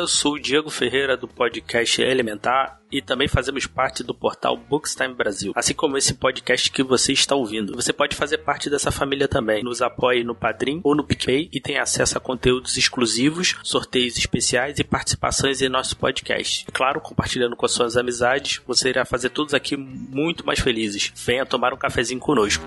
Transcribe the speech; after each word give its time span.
eu 0.00 0.08
sou 0.08 0.34
o 0.34 0.38
Diego 0.38 0.70
Ferreira 0.70 1.14
do 1.14 1.28
podcast 1.28 2.00
Elementar 2.00 2.80
e 2.90 3.02
também 3.02 3.28
fazemos 3.28 3.66
parte 3.66 4.02
do 4.02 4.14
portal 4.14 4.56
Bookstime 4.56 5.14
Brasil, 5.14 5.52
assim 5.54 5.74
como 5.74 5.98
esse 5.98 6.14
podcast 6.14 6.70
que 6.70 6.82
você 6.82 7.12
está 7.12 7.34
ouvindo. 7.34 7.74
Você 7.76 7.92
pode 7.92 8.16
fazer 8.16 8.38
parte 8.38 8.70
dessa 8.70 8.90
família 8.90 9.28
também. 9.28 9.62
Nos 9.62 9.82
apoie 9.82 10.24
no 10.24 10.34
Padrim 10.34 10.80
ou 10.82 10.94
no 10.94 11.04
PicPay 11.04 11.50
e 11.52 11.60
tem 11.60 11.78
acesso 11.78 12.16
a 12.16 12.20
conteúdos 12.20 12.78
exclusivos, 12.78 13.56
sorteios 13.62 14.16
especiais 14.16 14.78
e 14.78 14.84
participações 14.84 15.60
em 15.60 15.68
nosso 15.68 15.96
podcast. 15.98 16.64
E, 16.66 16.72
claro, 16.72 17.00
compartilhando 17.00 17.54
com 17.54 17.66
as 17.66 17.72
suas 17.72 17.96
amizades, 17.96 18.60
você 18.66 18.88
irá 18.88 19.04
fazer 19.04 19.28
todos 19.28 19.52
aqui 19.52 19.76
muito 19.76 20.46
mais 20.46 20.60
felizes. 20.60 21.12
Venha 21.14 21.44
tomar 21.44 21.74
um 21.74 21.78
cafezinho 21.78 22.20
conosco. 22.20 22.64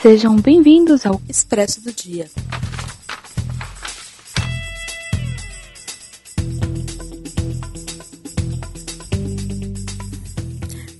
Sejam 0.00 0.36
bem-vindos 0.36 1.04
ao 1.04 1.20
Expresso 1.28 1.80
do 1.82 1.92
Dia. 1.92 2.30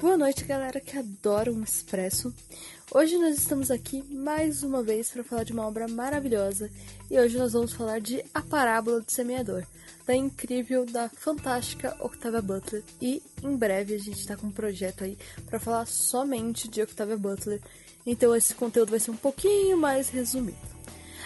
Boa 0.01 0.16
noite, 0.16 0.45
galera 0.45 0.80
que 0.80 0.98
adora 0.98 1.53
um 1.53 1.62
expresso. 1.62 2.34
Hoje 2.91 3.19
nós 3.19 3.37
estamos 3.37 3.70
aqui 3.70 4.02
mais 4.10 4.62
uma 4.62 4.83
vez 4.83 5.10
para 5.10 5.23
falar 5.23 5.45
de 5.45 5.52
uma 5.52 5.66
obra 5.66 5.87
maravilhosa 5.87 6.70
e 7.11 7.20
hoje 7.20 7.37
nós 7.37 7.52
vamos 7.52 7.74
falar 7.74 8.01
de 8.01 8.24
A 8.33 8.41
Parábola 8.41 9.02
do 9.02 9.12
Semeador, 9.12 9.62
da 10.06 10.16
incrível, 10.16 10.87
da 10.87 11.11
fantástica 11.11 11.95
Octavia 12.01 12.41
Butler. 12.41 12.83
E 12.98 13.23
em 13.42 13.55
breve 13.55 13.95
a 13.95 13.98
gente 13.98 14.19
está 14.19 14.38
com 14.38 14.47
um 14.47 14.51
projeto 14.51 15.05
aí 15.05 15.19
para 15.44 15.61
falar 15.61 15.86
somente 15.86 16.66
de 16.66 16.81
Octavia 16.81 17.19
Butler 17.19 17.61
então 18.06 18.34
esse 18.34 18.55
conteúdo 18.55 18.91
vai 18.91 19.00
ser 19.00 19.11
um 19.11 19.16
pouquinho 19.16 19.77
mais 19.77 20.09
resumido. 20.09 20.56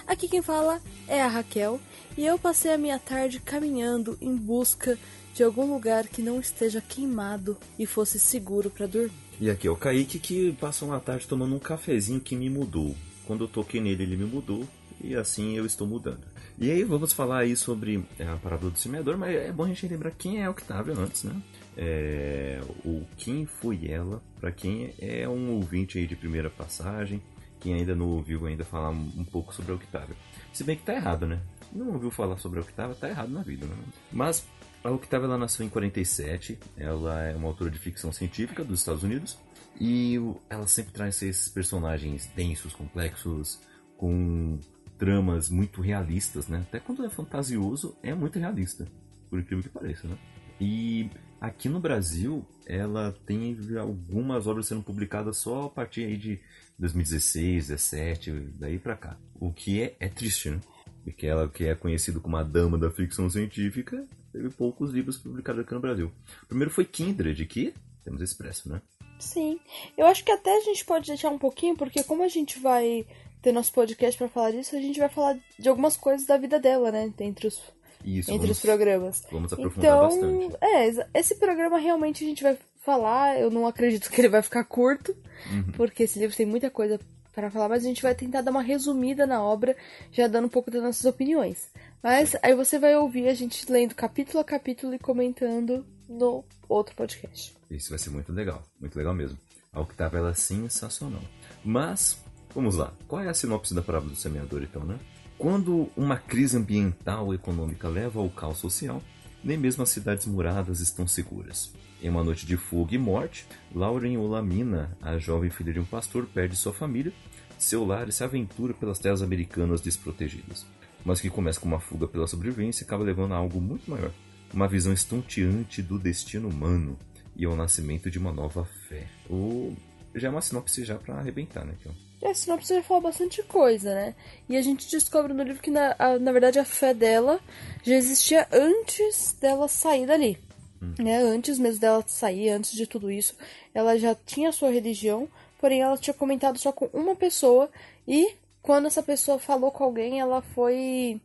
Aqui 0.04 0.26
quem 0.26 0.42
fala 0.42 0.82
é 1.06 1.22
a 1.22 1.28
Raquel 1.28 1.80
e 2.18 2.26
eu 2.26 2.40
passei 2.40 2.72
a 2.72 2.78
minha 2.78 2.98
tarde 2.98 3.38
caminhando 3.38 4.18
em 4.20 4.34
busca 4.34 4.98
de 5.32 5.44
algum 5.44 5.72
lugar 5.72 6.08
que 6.08 6.22
não 6.22 6.40
esteja 6.40 6.80
queimado 6.80 7.56
e 7.78 7.86
fosse 7.86 8.18
seguro 8.18 8.68
para 8.68 8.88
dormir. 8.88 9.21
E 9.40 9.50
aqui 9.50 9.66
é 9.66 9.70
o 9.70 9.76
Kaique 9.76 10.18
que 10.18 10.52
passou 10.52 10.88
uma 10.88 11.00
tarde 11.00 11.26
tomando 11.26 11.54
um 11.54 11.58
cafezinho 11.58 12.20
que 12.20 12.36
me 12.36 12.48
mudou. 12.48 12.94
Quando 13.26 13.44
eu 13.44 13.48
toquei 13.48 13.80
nele, 13.80 14.02
ele 14.02 14.16
me 14.16 14.24
mudou 14.24 14.66
e 15.02 15.14
assim 15.14 15.56
eu 15.56 15.66
estou 15.66 15.86
mudando. 15.86 16.20
E 16.58 16.70
aí 16.70 16.84
vamos 16.84 17.12
falar 17.12 17.38
aí 17.38 17.56
sobre 17.56 18.04
é, 18.18 18.24
a 18.24 18.36
parábola 18.36 18.70
do 18.70 18.78
semeador, 18.78 19.16
mas 19.16 19.34
é 19.34 19.50
bom 19.50 19.64
a 19.64 19.68
gente 19.68 19.88
lembrar 19.88 20.10
quem 20.12 20.42
é 20.42 20.48
Octavia 20.48 20.94
antes, 20.94 21.24
né? 21.24 21.40
é, 21.76 22.60
o 22.84 23.04
quem 23.16 23.46
foi 23.46 23.90
ela, 23.90 24.22
para 24.40 24.52
quem 24.52 24.94
é 24.98 25.28
um 25.28 25.52
ouvinte 25.52 25.98
aí 25.98 26.06
de 26.06 26.16
primeira 26.16 26.50
passagem, 26.50 27.22
quem 27.60 27.74
ainda 27.74 27.94
não 27.94 28.08
ouviu 28.08 28.46
ainda 28.46 28.64
falar 28.64 28.90
um 28.90 29.24
pouco 29.24 29.54
sobre 29.54 29.72
a 29.72 29.76
Octavia. 29.76 30.16
Se 30.52 30.64
bem 30.64 30.76
que 30.76 30.82
tá 30.82 30.94
errado, 30.94 31.26
né? 31.26 31.40
Não 31.72 31.92
ouviu 31.92 32.10
falar 32.10 32.36
sobre 32.38 32.58
a 32.58 32.62
Octavia, 32.62 32.94
tá 32.94 33.08
errado 33.08 33.30
na 33.30 33.42
vida, 33.42 33.64
né? 33.66 33.74
Mas 34.10 34.44
a 34.84 34.90
Octavia 34.90 35.28
nasceu 35.36 35.64
em 35.64 35.68
47, 35.68 36.58
ela 36.76 37.22
é 37.22 37.34
uma 37.34 37.48
autora 37.48 37.70
de 37.70 37.78
ficção 37.78 38.12
científica 38.12 38.64
dos 38.64 38.80
Estados 38.80 39.02
Unidos 39.02 39.38
e 39.80 40.16
ela 40.48 40.66
sempre 40.66 40.92
traz 40.92 41.22
esses 41.22 41.48
personagens 41.48 42.26
densos, 42.34 42.74
complexos, 42.74 43.60
com 43.96 44.58
tramas 44.98 45.48
muito 45.48 45.80
realistas, 45.80 46.48
né? 46.48 46.64
Até 46.68 46.78
quando 46.80 47.04
é 47.04 47.10
fantasioso, 47.10 47.96
é 48.02 48.14
muito 48.14 48.38
realista, 48.38 48.86
por 49.28 49.38
incrível 49.38 49.62
que 49.62 49.68
pareça, 49.68 50.06
né? 50.06 50.16
E 50.60 51.10
Aqui 51.42 51.68
no 51.68 51.80
Brasil, 51.80 52.46
ela 52.64 53.12
tem 53.26 53.58
algumas 53.76 54.46
obras 54.46 54.68
sendo 54.68 54.80
publicadas 54.80 55.38
só 55.38 55.64
a 55.64 55.68
partir 55.68 56.04
aí 56.04 56.16
de 56.16 56.38
2016, 56.78 57.66
17, 57.66 58.30
daí 58.60 58.78
pra 58.78 58.94
cá. 58.94 59.16
O 59.40 59.52
que 59.52 59.82
é, 59.82 59.96
é 59.98 60.08
triste, 60.08 60.50
né? 60.50 60.60
Porque 61.02 61.26
ela, 61.26 61.48
que 61.48 61.64
é 61.64 61.74
conhecida 61.74 62.20
como 62.20 62.36
a 62.36 62.44
dama 62.44 62.78
da 62.78 62.92
ficção 62.92 63.28
científica, 63.28 64.06
teve 64.32 64.50
poucos 64.50 64.90
livros 64.90 65.18
publicados 65.18 65.62
aqui 65.62 65.74
no 65.74 65.80
Brasil. 65.80 66.10
O 66.42 66.46
primeiro 66.46 66.70
foi 66.70 66.84
Kindred, 66.84 67.44
que 67.46 67.74
temos 68.04 68.20
Expresso, 68.20 68.68
né? 68.68 68.80
Sim. 69.18 69.60
Eu 69.96 70.06
acho 70.06 70.24
que 70.24 70.32
até 70.32 70.56
a 70.56 70.60
gente 70.60 70.84
pode 70.84 71.06
deixar 71.06 71.30
um 71.30 71.38
pouquinho, 71.38 71.76
porque 71.76 72.02
como 72.02 72.24
a 72.24 72.28
gente 72.28 72.58
vai 72.58 73.06
ter 73.40 73.52
nosso 73.52 73.72
podcast 73.72 74.18
para 74.18 74.28
falar 74.28 74.52
disso, 74.52 74.74
a 74.74 74.80
gente 74.80 74.98
vai 74.98 75.08
falar 75.08 75.38
de 75.58 75.68
algumas 75.68 75.96
coisas 75.96 76.26
da 76.26 76.36
vida 76.36 76.58
dela, 76.58 76.90
né? 76.90 77.12
Entre 77.20 77.46
os 77.46 77.62
isso, 78.04 78.30
entre 78.30 78.48
vamos, 78.48 78.56
os 78.56 78.62
programas. 78.62 79.22
Vamos 79.30 79.52
aprofundar 79.52 80.08
então, 80.08 80.48
bastante. 80.48 80.56
É, 80.60 81.20
esse 81.20 81.36
programa 81.36 81.78
realmente 81.78 82.24
a 82.24 82.26
gente 82.26 82.42
vai 82.42 82.58
falar. 82.84 83.38
Eu 83.38 83.50
não 83.50 83.66
acredito 83.66 84.10
que 84.10 84.20
ele 84.20 84.28
vai 84.28 84.42
ficar 84.42 84.64
curto, 84.64 85.16
uhum. 85.50 85.72
porque 85.76 86.02
esse 86.04 86.18
livro 86.18 86.36
tem 86.36 86.46
muita 86.46 86.70
coisa 86.70 86.98
para 87.34 87.50
falar, 87.50 87.68
mas 87.68 87.84
a 87.84 87.88
gente 87.88 88.02
vai 88.02 88.14
tentar 88.14 88.42
dar 88.42 88.50
uma 88.50 88.62
resumida 88.62 89.26
na 89.26 89.42
obra, 89.42 89.76
já 90.10 90.28
dando 90.28 90.46
um 90.46 90.50
pouco 90.50 90.70
das 90.70 90.82
nossas 90.82 91.04
opiniões. 91.04 91.70
Mas 92.02 92.36
aí 92.42 92.54
você 92.54 92.78
vai 92.78 92.96
ouvir 92.96 93.28
a 93.28 93.34
gente 93.34 93.70
lendo 93.70 93.94
capítulo 93.94 94.40
a 94.40 94.44
capítulo 94.44 94.94
e 94.94 94.98
comentando 94.98 95.84
no 96.08 96.44
outro 96.68 96.94
podcast. 96.94 97.54
Isso 97.70 97.90
vai 97.90 97.98
ser 97.98 98.10
muito 98.10 98.32
legal, 98.32 98.62
muito 98.80 98.96
legal 98.96 99.14
mesmo. 99.14 99.38
A 99.72 99.80
octava 99.80 100.18
ela 100.18 100.30
é 100.30 100.34
sensacional. 100.34 101.22
Mas, 101.64 102.22
vamos 102.54 102.76
lá. 102.76 102.92
Qual 103.08 103.22
é 103.22 103.28
a 103.28 103.34
sinopse 103.34 103.74
da 103.74 103.82
parábola 103.82 104.12
do 104.12 104.18
semeador 104.18 104.62
então, 104.62 104.84
né? 104.84 104.98
Quando 105.38 105.88
uma 105.96 106.18
crise 106.18 106.56
ambiental 106.56 107.32
e 107.32 107.36
econômica 107.36 107.88
leva 107.88 108.20
ao 108.20 108.28
caos 108.28 108.58
social, 108.58 109.02
nem 109.42 109.56
mesmo 109.56 109.82
as 109.82 109.90
cidades 109.90 110.26
muradas 110.26 110.80
estão 110.80 111.06
seguras. 111.06 111.72
Em 112.02 112.08
uma 112.08 112.24
noite 112.24 112.46
de 112.46 112.56
fogo 112.56 112.94
e 112.94 112.98
morte, 112.98 113.46
Lauren 113.74 114.16
Olamina, 114.16 114.96
a 115.00 115.18
jovem 115.18 115.50
filha 115.50 115.72
de 115.72 115.80
um 115.80 115.84
pastor, 115.84 116.26
perde 116.26 116.56
sua 116.56 116.72
família, 116.72 117.12
seu 117.58 117.84
lar 117.84 118.08
e 118.08 118.12
se 118.12 118.24
aventura 118.24 118.74
pelas 118.74 118.98
terras 118.98 119.22
americanas 119.22 119.80
desprotegidas. 119.80 120.66
Mas 121.04 121.20
que 121.20 121.30
começa 121.30 121.60
com 121.60 121.68
uma 121.68 121.80
fuga 121.80 122.08
pela 122.08 122.26
sobrevivência 122.26 122.84
acaba 122.84 123.04
levando 123.04 123.34
a 123.34 123.36
algo 123.36 123.60
muito 123.60 123.90
maior, 123.90 124.12
uma 124.52 124.68
visão 124.68 124.92
estonteante 124.92 125.80
do 125.82 125.98
destino 125.98 126.48
humano 126.48 126.98
e 127.36 127.44
ao 127.44 127.56
nascimento 127.56 128.10
de 128.10 128.18
uma 128.18 128.32
nova 128.32 128.64
fé. 128.88 129.06
Ou 129.28 129.76
já 130.14 130.28
é 130.28 130.30
uma 130.30 130.40
sinopse 130.40 130.84
já 130.84 130.96
para 130.96 131.14
arrebentar, 131.14 131.64
né? 131.64 131.74
Então. 131.80 131.94
E 132.20 132.26
a 132.26 132.34
sinopse 132.34 132.74
já 132.74 132.82
fala 132.82 133.00
bastante 133.00 133.42
coisa, 133.42 133.94
né? 133.94 134.14
E 134.48 134.56
a 134.56 134.62
gente 134.62 134.88
descobre 134.90 135.32
no 135.32 135.42
livro 135.42 135.62
que, 135.62 135.70
na, 135.70 135.94
a, 135.98 136.18
na 136.18 136.32
verdade, 136.32 136.58
a 136.58 136.64
fé 136.64 136.94
dela 136.94 137.40
já 137.82 137.94
existia 137.94 138.46
antes 138.52 139.36
dela 139.40 139.66
sair 139.66 140.06
dali. 140.06 140.38
Hum. 140.80 140.94
Né? 140.98 141.16
Antes 141.16 141.58
mesmo 141.58 141.80
dela 141.80 142.04
sair, 142.06 142.50
antes 142.50 142.72
de 142.72 142.86
tudo 142.86 143.10
isso, 143.10 143.36
ela 143.74 143.98
já 143.98 144.14
tinha 144.14 144.50
a 144.50 144.52
sua 144.52 144.70
religião, 144.70 145.28
porém 145.60 145.80
ela 145.80 145.96
tinha 145.96 146.14
comentado 146.14 146.58
só 146.58 146.72
com 146.72 146.86
uma 146.92 147.16
pessoa 147.16 147.70
e 148.06 148.34
quando 148.62 148.86
essa 148.86 149.02
pessoa 149.02 149.38
falou 149.38 149.70
com 149.70 149.84
alguém, 149.84 150.20
ela 150.20 150.40
foi 150.40 151.20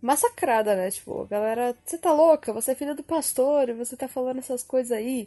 massacrada, 0.00 0.76
né? 0.76 0.90
Tipo, 0.90 1.24
galera, 1.26 1.76
você 1.84 1.98
tá 1.98 2.12
louca? 2.12 2.52
Você 2.52 2.70
é 2.72 2.74
filha 2.74 2.94
do 2.94 3.02
pastor 3.02 3.68
e 3.68 3.74
você 3.74 3.96
tá 3.96 4.06
falando 4.06 4.38
essas 4.38 4.62
coisas 4.62 4.92
aí. 4.92 5.26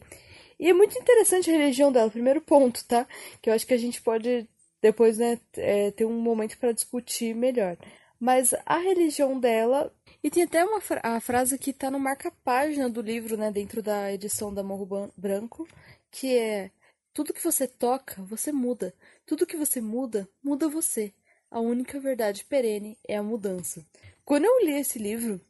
E 0.62 0.70
é 0.70 0.74
muito 0.74 0.98
interessante 0.98 1.50
a 1.50 1.54
religião 1.54 1.92
dela, 1.92 2.10
primeiro 2.10 2.40
ponto, 2.40 2.86
tá? 2.86 3.08
Que 3.42 3.50
eu 3.50 3.54
acho 3.54 3.68
que 3.68 3.74
a 3.74 3.78
gente 3.78 4.02
pode 4.02 4.48
depois, 4.82 5.18
né, 5.18 5.40
é, 5.56 5.92
ter 5.92 6.06
um 6.06 6.20
momento 6.20 6.58
para 6.58 6.72
discutir 6.72 7.36
melhor. 7.36 7.78
Mas 8.20 8.54
a 8.66 8.78
religião 8.78 9.40
dela. 9.40 9.94
E 10.24 10.30
tem 10.30 10.44
até 10.44 10.64
uma 10.64 10.80
fra 10.80 11.02
a 11.04 11.20
frase 11.20 11.58
que 11.58 11.72
está 11.72 11.90
no 11.90 12.00
marca-página 12.00 12.90
do 12.90 13.02
livro, 13.02 13.38
né, 13.38 13.52
dentro 13.52 13.82
da 13.82 14.14
edição 14.14 14.54
da 14.54 14.64
Morro 14.64 15.12
Branco, 15.18 15.68
que 16.12 16.38
é: 16.38 16.72
Tudo 17.14 17.34
que 17.34 17.44
você 17.44 17.68
toca, 17.68 18.22
você 18.24 18.52
muda. 18.52 18.94
Tudo 19.26 19.48
que 19.48 19.58
você 19.58 19.82
muda, 19.82 20.30
muda 20.44 20.70
você. 20.70 21.14
A 21.50 21.60
única 21.60 22.00
verdade 22.00 22.46
perene 22.46 22.98
é 23.08 23.18
a 23.18 23.24
mudança. 23.24 23.86
Quando 24.24 24.46
eu 24.46 24.66
li 24.66 24.74
esse 24.74 25.00
livro, 25.00 25.42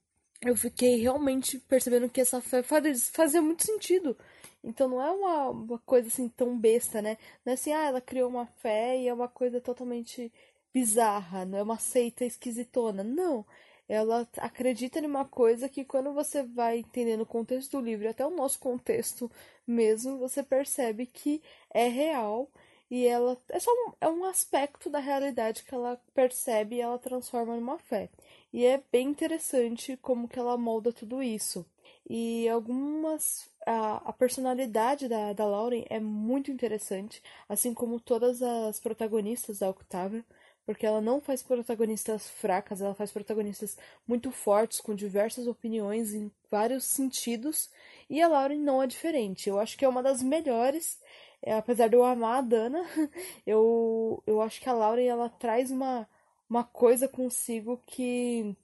eu 0.41 0.55
fiquei 0.55 1.01
realmente 1.01 1.59
percebendo 1.59 2.09
que 2.09 2.21
essa 2.21 2.41
fé 2.41 2.63
fazia 2.63 3.41
muito 3.41 3.65
sentido. 3.65 4.17
Então 4.63 4.87
não 4.87 5.01
é 5.01 5.11
uma, 5.11 5.49
uma 5.49 5.79
coisa 5.79 6.07
assim 6.07 6.29
tão 6.29 6.57
besta, 6.57 7.01
né? 7.01 7.17
Não 7.45 7.51
é 7.51 7.53
assim, 7.55 7.71
ah, 7.73 7.85
ela 7.85 8.01
criou 8.01 8.29
uma 8.29 8.45
fé 8.45 8.97
e 8.99 9.07
é 9.07 9.13
uma 9.13 9.27
coisa 9.27 9.59
totalmente 9.61 10.31
bizarra, 10.73 11.45
não 11.45 11.57
é 11.57 11.63
uma 11.63 11.79
seita 11.79 12.25
esquisitona. 12.25 13.03
Não. 13.03 13.45
Ela 13.89 14.27
acredita 14.37 14.99
em 14.99 15.05
uma 15.05 15.25
coisa 15.25 15.67
que 15.67 15.83
quando 15.83 16.13
você 16.13 16.43
vai 16.43 16.79
entendendo 16.79 17.21
o 17.21 17.25
contexto 17.25 17.71
do 17.77 17.83
livro, 17.83 18.09
até 18.09 18.25
o 18.25 18.29
nosso 18.29 18.59
contexto 18.59 19.29
mesmo, 19.67 20.17
você 20.17 20.41
percebe 20.43 21.05
que 21.05 21.41
é 21.73 21.87
real 21.87 22.49
e 22.89 23.05
ela 23.07 23.37
é 23.49 23.59
só 23.59 23.71
um, 23.71 23.93
é 24.01 24.09
um 24.09 24.25
aspecto 24.25 24.89
da 24.89 24.99
realidade 24.99 25.63
que 25.63 25.73
ela 25.73 25.99
percebe 26.13 26.75
e 26.75 26.81
ela 26.81 26.99
transforma 26.99 27.55
em 27.55 27.59
uma 27.61 27.79
fé. 27.79 28.09
E 28.53 28.65
é 28.65 28.81
bem 28.91 29.07
interessante 29.09 29.97
como 29.97 30.27
que 30.27 30.37
ela 30.37 30.57
molda 30.57 30.91
tudo 30.91 31.23
isso. 31.23 31.65
E 32.13 32.49
algumas. 32.49 33.49
A, 33.65 34.09
a 34.09 34.13
personalidade 34.13 35.07
da, 35.07 35.31
da 35.31 35.45
Lauren 35.45 35.85
é 35.89 35.97
muito 35.99 36.51
interessante, 36.51 37.23
assim 37.47 37.73
como 37.73 38.01
todas 38.01 38.41
as 38.41 38.79
protagonistas 38.81 39.59
da 39.59 39.69
Octavia, 39.69 40.25
porque 40.65 40.85
ela 40.85 40.99
não 40.99 41.21
faz 41.21 41.41
protagonistas 41.41 42.27
fracas, 42.27 42.81
ela 42.81 42.93
faz 42.95 43.11
protagonistas 43.11 43.77
muito 44.05 44.29
fortes, 44.31 44.81
com 44.81 44.93
diversas 44.93 45.47
opiniões 45.47 46.13
em 46.13 46.29
vários 46.49 46.83
sentidos, 46.83 47.69
e 48.09 48.21
a 48.21 48.27
Lauren 48.27 48.59
não 48.59 48.83
é 48.83 48.87
diferente. 48.87 49.47
Eu 49.47 49.57
acho 49.59 49.77
que 49.77 49.85
é 49.85 49.89
uma 49.89 50.03
das 50.03 50.21
melhores 50.21 50.99
é, 51.41 51.53
apesar 51.53 51.87
de 51.87 51.95
eu 51.95 52.03
amar 52.03 52.39
a 52.39 52.41
Dana, 52.41 52.85
eu, 53.47 54.21
eu 54.27 54.41
acho 54.41 54.59
que 54.61 54.69
a 54.69 54.73
Lauren 54.73 55.05
ela 55.07 55.29
traz 55.29 55.71
uma, 55.71 56.07
uma 56.49 56.63
coisa 56.63 57.07
consigo 57.07 57.81
que, 57.87 58.55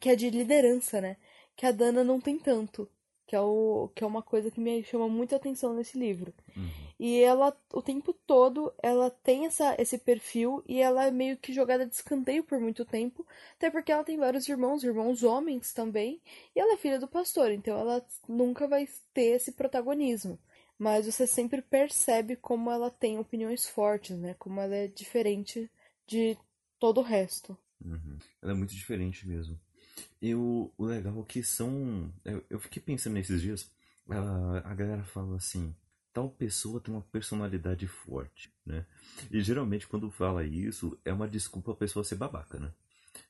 que 0.00 0.10
é 0.10 0.16
de 0.16 0.30
liderança, 0.30 1.00
né? 1.00 1.16
Que 1.60 1.66
a 1.66 1.72
Dana 1.72 2.02
não 2.02 2.18
tem 2.18 2.38
tanto. 2.38 2.88
Que 3.26 3.36
é, 3.36 3.40
o, 3.40 3.90
que 3.94 4.02
é 4.02 4.06
uma 4.06 4.22
coisa 4.22 4.50
que 4.50 4.58
me 4.58 4.82
chama 4.82 5.06
muita 5.10 5.36
atenção 5.36 5.74
nesse 5.74 5.98
livro. 5.98 6.32
Uhum. 6.56 6.70
E 6.98 7.20
ela, 7.20 7.54
o 7.70 7.82
tempo 7.82 8.14
todo, 8.26 8.72
ela 8.82 9.10
tem 9.10 9.44
essa, 9.44 9.76
esse 9.78 9.98
perfil 9.98 10.64
e 10.66 10.80
ela 10.80 11.04
é 11.04 11.10
meio 11.10 11.36
que 11.36 11.52
jogada 11.52 11.84
de 11.84 11.94
escanteio 11.94 12.42
por 12.42 12.58
muito 12.58 12.82
tempo. 12.82 13.26
Até 13.58 13.70
porque 13.70 13.92
ela 13.92 14.02
tem 14.02 14.16
vários 14.16 14.48
irmãos, 14.48 14.82
irmãos 14.82 15.22
homens 15.22 15.74
também. 15.74 16.18
E 16.56 16.60
ela 16.60 16.72
é 16.72 16.78
filha 16.78 16.98
do 16.98 17.06
pastor, 17.06 17.52
então 17.52 17.78
ela 17.78 18.02
nunca 18.26 18.66
vai 18.66 18.88
ter 19.12 19.36
esse 19.36 19.52
protagonismo 19.52 20.38
mas 20.78 21.04
você 21.04 21.26
sempre 21.26 21.60
percebe 21.60 22.36
como 22.36 22.70
ela 22.70 22.90
tem 22.90 23.18
opiniões 23.18 23.68
fortes, 23.68 24.16
né? 24.16 24.34
Como 24.38 24.58
ela 24.58 24.74
é 24.74 24.88
diferente 24.88 25.70
de 26.06 26.38
todo 26.78 27.00
o 27.00 27.04
resto. 27.04 27.54
Uhum. 27.84 28.16
Ela 28.40 28.52
é 28.52 28.54
muito 28.54 28.74
diferente 28.74 29.28
mesmo. 29.28 29.60
E 30.20 30.34
o, 30.34 30.70
o 30.76 30.84
legal 30.84 31.20
é 31.20 31.24
que 31.24 31.42
são. 31.42 32.12
Eu, 32.24 32.44
eu 32.50 32.60
fiquei 32.60 32.82
pensando 32.82 33.14
nesses 33.14 33.40
dias, 33.40 33.70
a, 34.08 34.70
a 34.70 34.74
galera 34.74 35.04
fala 35.04 35.36
assim. 35.36 35.74
Tal 36.12 36.28
pessoa 36.28 36.80
tem 36.80 36.92
uma 36.92 37.02
personalidade 37.02 37.86
forte, 37.86 38.52
né? 38.66 38.84
E 39.30 39.40
geralmente 39.40 39.86
quando 39.86 40.10
fala 40.10 40.44
isso, 40.44 40.98
é 41.04 41.12
uma 41.12 41.28
desculpa 41.28 41.70
a 41.70 41.76
pessoa 41.76 42.04
ser 42.04 42.16
babaca, 42.16 42.58
né? 42.58 42.72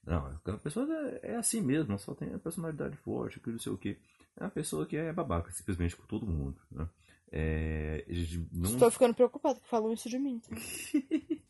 Não, 0.05 0.41
a 0.47 0.57
pessoa 0.57 0.87
é, 1.23 1.33
é 1.33 1.37
assim 1.37 1.61
mesmo, 1.61 1.99
só 1.99 2.15
tem 2.15 2.33
a 2.33 2.39
personalidade 2.39 2.97
forte, 2.97 3.39
que 3.39 3.51
não 3.51 3.59
sei 3.59 3.73
o 3.73 3.77
que. 3.77 3.99
É 4.35 4.45
uma 4.45 4.51
pessoa 4.51 4.87
que 4.87 4.97
é 4.97 5.13
babaca, 5.13 5.53
simplesmente 5.53 5.95
com 5.95 6.07
todo 6.07 6.27
mundo, 6.27 6.59
né? 6.71 6.89
É, 7.31 8.05
não... 8.51 8.71
Estou 8.71 8.91
ficando 8.91 9.15
preocupado 9.15 9.61
que 9.61 9.69
falam 9.69 9.93
isso 9.93 10.09
de 10.09 10.19
mim. 10.19 10.41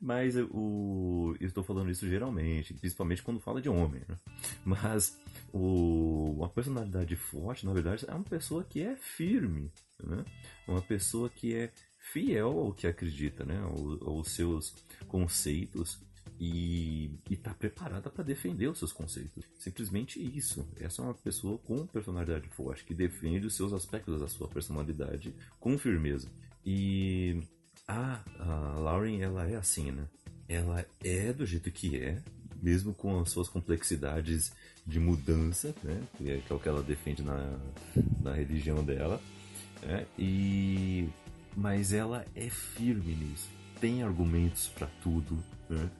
Mas 0.00 0.34
o, 0.36 1.34
eu 1.40 1.46
estou 1.46 1.62
falando 1.62 1.90
isso 1.90 2.08
geralmente, 2.08 2.74
principalmente 2.74 3.22
quando 3.22 3.40
fala 3.40 3.60
de 3.60 3.68
homem. 3.68 4.02
Né? 4.08 4.16
Mas 4.64 5.18
o, 5.52 6.34
uma 6.36 6.48
personalidade 6.48 7.16
forte, 7.16 7.66
na 7.66 7.72
verdade, 7.72 8.04
é 8.08 8.14
uma 8.14 8.24
pessoa 8.24 8.64
que 8.64 8.82
é 8.82 8.96
firme. 8.96 9.70
Né? 10.02 10.24
Uma 10.66 10.82
pessoa 10.82 11.28
que 11.28 11.54
é 11.54 11.70
fiel 11.98 12.58
ao 12.58 12.72
que 12.72 12.86
acredita, 12.86 13.44
né? 13.44 13.58
aos, 13.60 14.02
aos 14.02 14.30
seus 14.30 14.74
conceitos 15.06 16.00
e 16.40 17.10
está 17.30 17.52
preparada 17.52 18.08
para 18.08 18.24
defender 18.24 18.68
os 18.68 18.78
seus 18.78 18.92
conceitos. 18.92 19.44
Simplesmente 19.58 20.18
isso. 20.18 20.66
Essa 20.76 21.02
é 21.02 21.04
uma 21.04 21.14
pessoa 21.14 21.58
com 21.58 21.86
personalidade 21.86 22.48
forte, 22.48 22.84
que 22.84 22.94
defende 22.94 23.46
os 23.46 23.54
seus 23.54 23.74
aspectos 23.74 24.18
da 24.18 24.26
sua 24.26 24.48
personalidade 24.48 25.34
com 25.58 25.78
firmeza. 25.78 26.30
E 26.64 27.42
a, 27.90 28.20
a 28.38 28.78
Lauren, 28.78 29.20
ela 29.20 29.48
é 29.48 29.56
assim, 29.56 29.90
né? 29.90 30.04
Ela 30.48 30.84
é 31.02 31.32
do 31.32 31.44
jeito 31.44 31.70
que 31.70 31.96
é, 31.96 32.18
mesmo 32.62 32.94
com 32.94 33.20
as 33.20 33.30
suas 33.30 33.48
complexidades 33.48 34.52
de 34.86 35.00
mudança, 35.00 35.74
né? 35.82 36.00
Que 36.16 36.30
é, 36.30 36.42
é 36.48 36.54
o 36.54 36.58
que 36.58 36.68
ela 36.68 36.82
defende 36.82 37.22
na, 37.22 37.58
na 38.20 38.32
religião 38.32 38.84
dela. 38.84 39.20
Né? 39.82 40.06
E 40.18 41.08
mas 41.56 41.92
ela 41.92 42.24
é 42.34 42.48
firme 42.48 43.14
nisso. 43.14 43.48
Tem 43.80 44.02
argumentos 44.02 44.68
para 44.68 44.86
tudo, 45.02 45.42
né? 45.68 45.90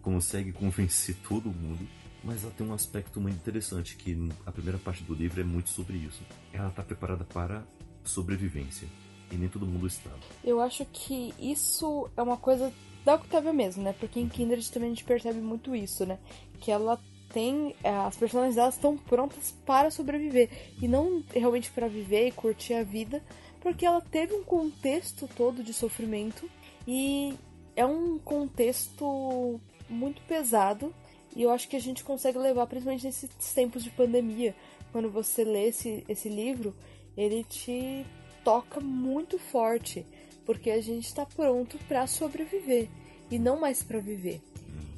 consegue 0.00 0.52
convencer 0.52 1.16
todo 1.28 1.50
mundo. 1.50 1.86
Mas 2.22 2.42
ela 2.42 2.52
tem 2.52 2.66
um 2.66 2.72
aspecto 2.72 3.20
muito 3.20 3.36
interessante 3.36 3.96
que 3.96 4.16
a 4.46 4.52
primeira 4.52 4.78
parte 4.78 5.04
do 5.04 5.14
livro 5.14 5.40
é 5.40 5.44
muito 5.44 5.68
sobre 5.68 5.98
isso. 5.98 6.22
Ela 6.54 6.68
está 6.68 6.82
preparada 6.82 7.24
para 7.24 7.62
sobrevivência 8.02 8.88
e 9.30 9.36
nem 9.36 9.48
todo 9.48 9.66
mundo 9.66 9.86
está. 9.86 10.10
Eu 10.42 10.60
acho 10.60 10.84
que 10.86 11.34
isso 11.38 12.08
é 12.16 12.22
uma 12.22 12.36
coisa 12.36 12.72
da 13.04 13.14
Octavia 13.14 13.52
mesmo, 13.52 13.82
né? 13.82 13.94
Porque 13.98 14.18
em 14.18 14.28
Kindred 14.28 14.70
também 14.70 14.88
a 14.88 14.94
gente 14.94 15.04
percebe 15.04 15.40
muito 15.40 15.74
isso, 15.74 16.06
né? 16.06 16.18
Que 16.60 16.70
ela 16.70 16.98
tem 17.32 17.74
é, 17.82 17.90
as 17.90 18.16
personagens 18.16 18.54
delas 18.54 18.74
estão 18.74 18.96
prontas 18.96 19.52
para 19.66 19.90
sobreviver 19.90 20.48
e 20.80 20.86
não 20.86 21.22
realmente 21.34 21.70
para 21.70 21.88
viver 21.88 22.28
e 22.28 22.32
curtir 22.32 22.74
a 22.74 22.84
vida, 22.84 23.22
porque 23.60 23.84
ela 23.84 24.00
teve 24.00 24.34
um 24.34 24.44
contexto 24.44 25.28
todo 25.36 25.62
de 25.62 25.74
sofrimento 25.74 26.48
e 26.86 27.34
é 27.74 27.84
um 27.84 28.18
contexto 28.18 29.60
muito 29.88 30.22
pesado 30.22 30.94
e 31.34 31.42
eu 31.42 31.50
acho 31.50 31.68
que 31.68 31.76
a 31.76 31.80
gente 31.80 32.04
consegue 32.04 32.38
levar, 32.38 32.66
principalmente 32.66 33.04
nesses 33.04 33.28
tempos 33.52 33.82
de 33.82 33.90
pandemia, 33.90 34.54
quando 34.92 35.10
você 35.10 35.42
lê 35.42 35.68
esse, 35.68 36.04
esse 36.08 36.28
livro, 36.28 36.72
ele 37.16 37.42
te 37.42 38.06
toca 38.44 38.80
muito 38.80 39.38
forte, 39.38 40.06
porque 40.44 40.70
a 40.70 40.80
gente 40.80 41.06
está 41.06 41.24
pronto 41.24 41.78
para 41.88 42.06
sobreviver 42.06 42.88
e 43.30 43.38
não 43.38 43.58
mais 43.58 43.82
para 43.82 43.98
viver. 43.98 44.40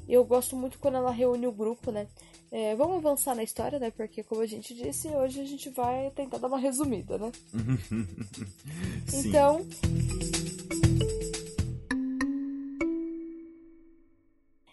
Eu 0.07 0.23
gosto 0.23 0.55
muito 0.55 0.79
quando 0.79 0.95
ela 0.95 1.11
reúne 1.11 1.47
o 1.47 1.51
grupo, 1.51 1.91
né? 1.91 2.07
É, 2.49 2.75
vamos 2.75 2.97
avançar 2.97 3.35
na 3.35 3.43
história, 3.43 3.77
né? 3.77 3.91
Porque, 3.91 4.23
como 4.23 4.41
a 4.41 4.45
gente 4.45 4.73
disse, 4.73 5.09
hoje 5.09 5.41
a 5.41 5.45
gente 5.45 5.69
vai 5.69 6.09
tentar 6.11 6.37
dar 6.37 6.47
uma 6.47 6.57
resumida, 6.57 7.17
né? 7.17 7.31
então. 9.13 9.67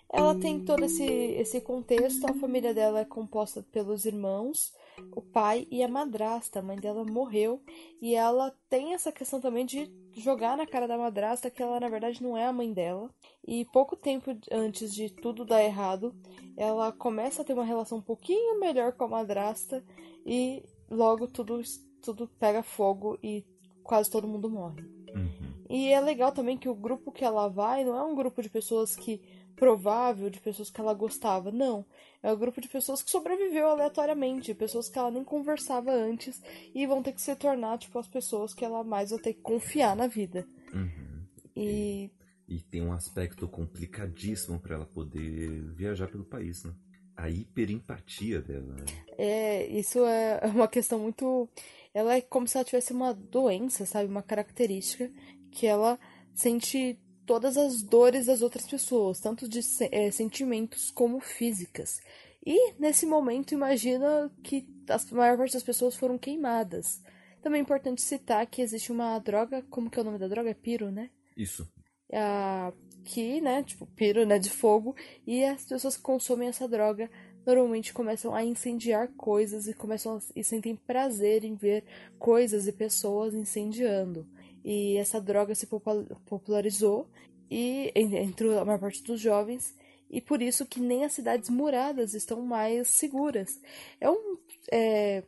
Ela 0.09 0.37
tem 0.37 0.61
todo 0.61 0.85
esse, 0.85 1.03
esse 1.03 1.61
contexto. 1.61 2.25
A 2.31 2.35
família 2.35 2.73
dela 2.73 3.00
é 3.00 3.05
composta 3.05 3.65
pelos 3.73 4.05
irmãos, 4.05 4.73
o 5.12 5.20
pai 5.20 5.67
e 5.70 5.82
a 5.82 5.88
madrasta. 5.88 6.58
A 6.58 6.62
mãe 6.62 6.76
dela 6.76 7.05
morreu. 7.05 7.62
E 8.00 8.14
ela 8.14 8.55
tem 8.69 8.94
essa 8.94 9.12
questão 9.12 9.41
também 9.41 9.64
de 9.64 9.93
jogar 10.17 10.56
na 10.56 10.67
cara 10.67 10.87
da 10.87 10.99
madrasta 10.99 11.50
que 11.50 11.62
ela, 11.62 11.81
na 11.81 11.88
verdade, 11.88 12.23
não 12.23 12.37
é 12.37 12.46
a 12.46 12.52
mãe 12.52 12.73
dela. 12.73 13.11
E 13.46 13.64
pouco 13.67 13.96
tempo 13.96 14.37
antes 14.50 14.94
de 14.94 15.11
tudo 15.11 15.44
dar 15.44 15.62
errado, 15.62 16.14
ela 16.56 16.93
começa 16.93 17.43
a 17.43 17.44
ter 17.44 17.52
uma 17.52 17.64
relação 17.64 17.99
um 17.99 18.02
pouquinho 18.02 18.61
melhor 18.61 18.93
com 18.93 19.05
a 19.05 19.08
madrasta. 19.08 19.85
E 20.25 20.62
logo 20.91 21.26
tudo, 21.26 21.61
tudo 22.02 22.29
pega 22.38 22.62
fogo 22.62 23.19
e 23.23 23.44
quase 23.82 24.11
todo 24.11 24.29
mundo 24.29 24.50
morre. 24.50 24.82
Uhum. 25.14 25.55
E 25.69 25.88
é 25.88 26.00
legal 26.00 26.32
também 26.32 26.56
que 26.56 26.69
o 26.69 26.75
grupo 26.75 27.12
que 27.12 27.25
ela 27.25 27.49
vai 27.49 27.85
não 27.85 27.97
é 27.97 28.02
um 28.02 28.14
grupo 28.14 28.43
de 28.43 28.49
pessoas 28.49 28.94
que 28.94 29.20
provável 29.56 30.29
de 30.31 30.41
pessoas 30.41 30.71
que 30.71 30.81
ela 30.81 30.95
gostava. 30.95 31.51
Não. 31.51 31.85
É 32.23 32.33
um 32.33 32.39
grupo 32.39 32.61
de 32.61 32.69
pessoas 32.69 33.03
que 33.03 33.11
sobreviveu 33.11 33.69
aleatoriamente, 33.69 34.55
pessoas 34.55 34.89
que 34.89 34.99
ela 34.99 35.11
nem 35.11 35.23
conversava 35.23 35.93
antes 35.93 36.43
e 36.75 36.87
vão 36.87 37.03
ter 37.03 37.12
que 37.12 37.21
se 37.21 37.35
tornar, 37.37 37.79
tipo, 37.79 37.99
as 37.99 38.09
pessoas 38.09 38.55
que 38.55 38.64
ela 38.64 38.83
mais 38.83 39.11
vai 39.11 39.19
ter 39.19 39.35
que 39.35 39.43
confiar 39.43 39.95
na 39.95 40.07
vida. 40.07 40.47
Uhum. 40.73 41.25
E... 41.55 42.11
e. 42.49 42.61
tem 42.62 42.83
um 42.83 42.93
aspecto 42.93 43.47
complicadíssimo 43.47 44.59
para 44.59 44.76
ela 44.76 44.87
poder 44.87 45.62
viajar 45.75 46.09
pelo 46.09 46.25
país, 46.25 46.64
né? 46.64 46.73
A 47.17 47.28
hiperempatia 47.31 48.40
dela. 48.40 48.75
Né? 48.75 48.85
É, 49.17 49.67
isso 49.67 50.05
é 50.05 50.40
uma 50.47 50.67
questão 50.67 50.99
muito. 50.99 51.49
Ela 51.93 52.17
é 52.17 52.21
como 52.21 52.49
se 52.49 52.57
ela 52.57 52.64
tivesse 52.64 52.93
uma 52.93 53.12
doença, 53.12 53.87
sabe? 53.87 54.09
Uma 54.09 54.23
característica 54.23 55.09
que 55.52 55.67
ela 55.67 55.99
sente 56.35 56.99
todas 57.26 57.57
as 57.57 57.83
dores 57.83 58.26
das 58.26 58.43
outras 58.43 58.66
pessoas, 58.66 59.21
tanto 59.21 59.49
de 59.49 59.61
é, 59.90 60.11
sentimentos 60.11 60.90
como 60.90 61.21
físicas. 61.21 62.00
E 62.45 62.75
nesse 62.78 63.07
momento, 63.07 63.52
imagina 63.52 64.31
que 64.43 64.66
a 64.88 65.14
maior 65.14 65.38
parte 65.38 65.54
das 65.54 65.62
pessoas 65.62 65.97
foram 65.97 66.19
queimadas. 66.19 67.02
Também 67.43 67.61
é 67.61 67.62
importante 67.62 68.02
citar 68.02 68.47
que 68.47 68.62
existe 68.62 68.93
uma 68.93 69.19
droga, 69.19 69.62
como 69.71 69.90
que 69.90 69.99
é 69.99 70.02
o 70.02 70.04
nome 70.04 70.19
da 70.19 70.28
droga? 70.28 70.50
É 70.50 70.54
piro, 70.54 70.90
né? 70.90 71.11
Isso. 71.37 71.66
Ah, 72.12 72.73
que, 73.04 73.40
né, 73.40 73.62
tipo, 73.62 73.87
piro, 73.87 74.25
né, 74.26 74.38
de 74.38 74.50
fogo, 74.50 74.95
e 75.26 75.45
as 75.45 75.64
pessoas 75.64 75.97
que 75.97 76.02
consomem 76.02 76.49
essa 76.49 76.69
droga 76.69 77.11
normalmente 77.47 77.93
começam 77.93 78.35
a 78.35 78.43
incendiar 78.43 79.09
coisas 79.16 79.66
e 79.69 79.75
começam 79.75 80.16
a, 80.16 80.21
e 80.35 80.43
sentem 80.43 80.75
prazer 80.75 81.45
em 81.45 81.54
ver 81.54 81.85
coisas 82.19 82.66
e 82.66 82.73
pessoas 82.73 83.35
incendiando 83.35 84.26
e 84.64 84.97
essa 84.97 85.21
droga 85.21 85.54
se 85.54 85.66
popularizou 85.66 87.09
e 87.50 87.92
entre 87.94 88.56
a 88.56 88.64
maior 88.64 88.80
parte 88.80 89.02
dos 89.02 89.21
jovens 89.21 89.75
e 90.11 90.21
por 90.21 90.40
isso 90.40 90.64
que 90.64 90.80
nem 90.80 91.04
as 91.04 91.12
cidades 91.12 91.50
muradas 91.50 92.14
estão 92.14 92.40
mais 92.40 92.88
seguras. 92.88 93.61
É, 94.00 94.09
um, 94.09 94.38
é, 94.71 95.23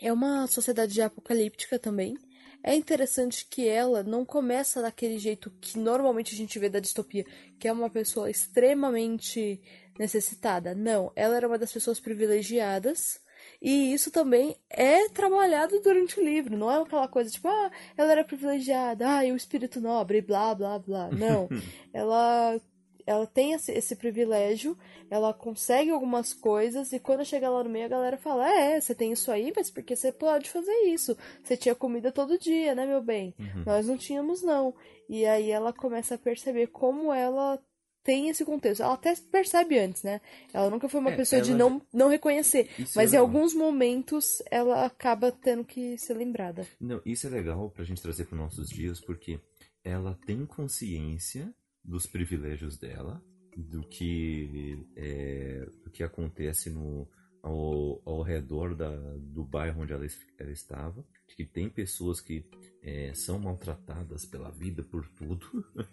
é 0.00 0.12
uma 0.12 0.46
sociedade 0.46 1.00
apocalíptica 1.00 1.78
também. 1.78 2.16
É 2.62 2.74
interessante 2.74 3.46
que 3.50 3.68
ela 3.68 4.02
não 4.02 4.24
começa 4.24 4.80
daquele 4.80 5.18
jeito 5.18 5.50
que 5.60 5.78
normalmente 5.78 6.32
a 6.32 6.36
gente 6.36 6.58
vê 6.58 6.68
da 6.68 6.80
distopia, 6.80 7.26
que 7.58 7.66
é 7.68 7.72
uma 7.72 7.90
pessoa 7.90 8.30
extremamente 8.30 9.60
necessitada. 9.98 10.74
Não, 10.74 11.12
ela 11.14 11.36
era 11.36 11.46
uma 11.46 11.58
das 11.58 11.72
pessoas 11.72 12.00
privilegiadas 12.00 13.20
e 13.62 13.92
isso 13.94 14.10
também 14.10 14.56
é 14.68 15.08
trabalhado 15.10 15.80
durante 15.80 16.18
o 16.18 16.24
livro, 16.24 16.58
não 16.58 16.68
é 16.68 16.82
aquela 16.82 17.06
coisa 17.06 17.30
tipo, 17.30 17.46
ah, 17.46 17.70
ela 17.96 18.10
era 18.10 18.24
privilegiada, 18.24 19.18
ah, 19.18 19.24
e 19.24 19.30
o 19.30 19.36
espírito 19.36 19.80
nobre, 19.80 20.20
blá, 20.20 20.52
blá, 20.52 20.80
blá. 20.80 21.08
Não. 21.12 21.48
ela 21.94 22.60
ela 23.06 23.26
tem 23.26 23.52
esse, 23.52 23.72
esse, 23.72 23.96
privilégio, 23.96 24.76
ela 25.10 25.34
consegue 25.34 25.90
algumas 25.90 26.32
coisas, 26.32 26.92
e 26.92 26.98
quando 26.98 27.24
chega 27.24 27.50
lá 27.50 27.62
no 27.62 27.70
meio, 27.70 27.86
a 27.86 27.88
galera 27.88 28.16
fala: 28.16 28.48
É, 28.48 28.80
você 28.80 28.94
tem 28.94 29.12
isso 29.12 29.30
aí, 29.30 29.52
mas 29.54 29.70
porque 29.70 29.96
você 29.96 30.12
pode 30.12 30.50
fazer 30.50 30.72
isso? 30.86 31.16
Você 31.42 31.56
tinha 31.56 31.74
comida 31.74 32.12
todo 32.12 32.38
dia, 32.38 32.74
né, 32.74 32.86
meu 32.86 33.02
bem? 33.02 33.34
Uhum. 33.38 33.64
Nós 33.66 33.86
não 33.86 33.96
tínhamos, 33.96 34.42
não. 34.42 34.74
E 35.08 35.26
aí 35.26 35.50
ela 35.50 35.72
começa 35.72 36.14
a 36.14 36.18
perceber 36.18 36.68
como 36.68 37.12
ela 37.12 37.60
tem 38.04 38.28
esse 38.28 38.44
contexto. 38.44 38.82
Ela 38.82 38.94
até 38.94 39.14
percebe 39.30 39.78
antes, 39.78 40.02
né? 40.02 40.20
Ela 40.52 40.70
nunca 40.70 40.88
foi 40.88 41.00
uma 41.00 41.12
é, 41.12 41.16
pessoa 41.16 41.38
ela... 41.38 41.46
de 41.46 41.54
não, 41.54 41.82
não 41.92 42.08
reconhecer. 42.08 42.68
Isso 42.78 42.92
mas 42.96 43.12
é 43.12 43.16
em 43.16 43.20
alguns 43.20 43.54
momentos 43.54 44.42
ela 44.50 44.84
acaba 44.84 45.30
tendo 45.32 45.64
que 45.64 45.96
ser 45.98 46.14
lembrada. 46.14 46.66
Não, 46.80 47.00
isso 47.04 47.26
é 47.26 47.30
legal 47.30 47.70
pra 47.70 47.84
gente 47.84 48.02
trazer 48.02 48.24
para 48.24 48.38
nossos 48.38 48.68
dias, 48.68 49.00
porque 49.00 49.40
ela 49.84 50.18
tem 50.26 50.44
consciência 50.46 51.52
dos 51.84 52.06
privilégios 52.06 52.78
dela, 52.78 53.22
do 53.56 53.82
que, 53.82 54.78
é, 54.96 55.66
do 55.84 55.90
que 55.90 56.02
acontece 56.02 56.70
no, 56.70 57.08
ao, 57.42 58.00
ao 58.04 58.22
redor 58.22 58.74
da, 58.74 58.90
do 59.18 59.44
bairro 59.44 59.82
onde 59.82 59.92
ela, 59.92 60.06
ela 60.38 60.52
estava, 60.52 61.04
de 61.28 61.34
que 61.34 61.44
tem 61.44 61.68
pessoas 61.68 62.20
que 62.20 62.44
é, 62.82 63.12
são 63.14 63.38
maltratadas 63.38 64.24
pela 64.24 64.50
vida, 64.50 64.82
por 64.82 65.06
tudo, 65.08 65.64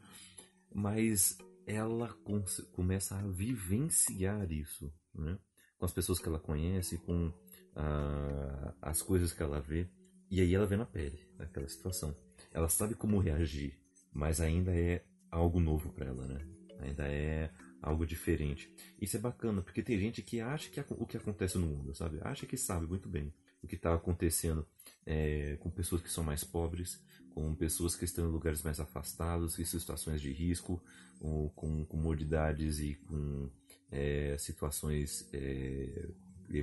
mas 0.74 1.38
ela 1.70 2.10
começa 2.74 3.16
a 3.16 3.22
vivenciar 3.28 4.52
isso, 4.52 4.92
né? 5.14 5.38
com 5.78 5.86
as 5.86 5.94
pessoas 5.94 6.20
que 6.20 6.28
ela 6.28 6.40
conhece, 6.40 6.98
com 6.98 7.32
ah, 7.76 8.74
as 8.82 9.02
coisas 9.02 9.32
que 9.32 9.44
ela 9.44 9.62
vê, 9.62 9.88
e 10.32 10.42
aí 10.42 10.54
ela 10.54 10.66
vê 10.66 10.76
na 10.76 10.86
pele 10.86 11.20
aquela 11.38 11.68
situação. 11.68 12.16
Ela 12.52 12.68
sabe 12.68 12.96
como 12.96 13.20
reagir, 13.20 13.80
mas 14.12 14.42
ainda 14.42 14.76
é 14.76 15.06
algo 15.30 15.60
novo 15.60 15.94
para 15.94 16.08
ela, 16.08 16.26
né? 16.28 16.46
Ainda 16.80 17.08
é 17.08 17.52
algo 17.82 18.06
diferente. 18.06 18.74
Isso 19.00 19.16
é 19.18 19.20
bacana, 19.20 19.62
porque 19.62 19.84
tem 19.84 20.00
gente 20.00 20.24
que 20.24 20.42
acha 20.42 20.70
que 20.70 20.84
o 20.90 21.06
que 21.06 21.18
acontece 21.18 21.58
no 21.58 21.68
mundo, 21.68 21.94
sabe? 21.94 22.20
Acha 22.22 22.46
que 22.46 22.58
sabe 22.58 22.88
muito 22.88 23.08
bem 23.08 23.32
o 23.62 23.68
que 23.68 23.76
está 23.76 23.94
acontecendo 23.94 24.66
é, 25.06 25.58
com 25.60 25.70
pessoas 25.70 26.02
que 26.02 26.12
são 26.12 26.24
mais 26.24 26.44
pobres, 26.44 27.02
com 27.34 27.54
pessoas 27.56 27.96
que 27.96 28.06
estão 28.06 28.28
em 28.28 28.32
lugares 28.32 28.62
mais 28.64 28.80
afastados, 28.80 29.58
em 29.60 29.66
situações 29.66 30.22
de 30.22 30.32
risco, 30.32 30.82
ou 31.20 31.50
com 31.52 31.86
comodidades 31.86 32.80
e 32.80 32.96
com 32.96 33.50
é, 33.92 34.36
situações 34.38 35.28
é, 35.34 36.10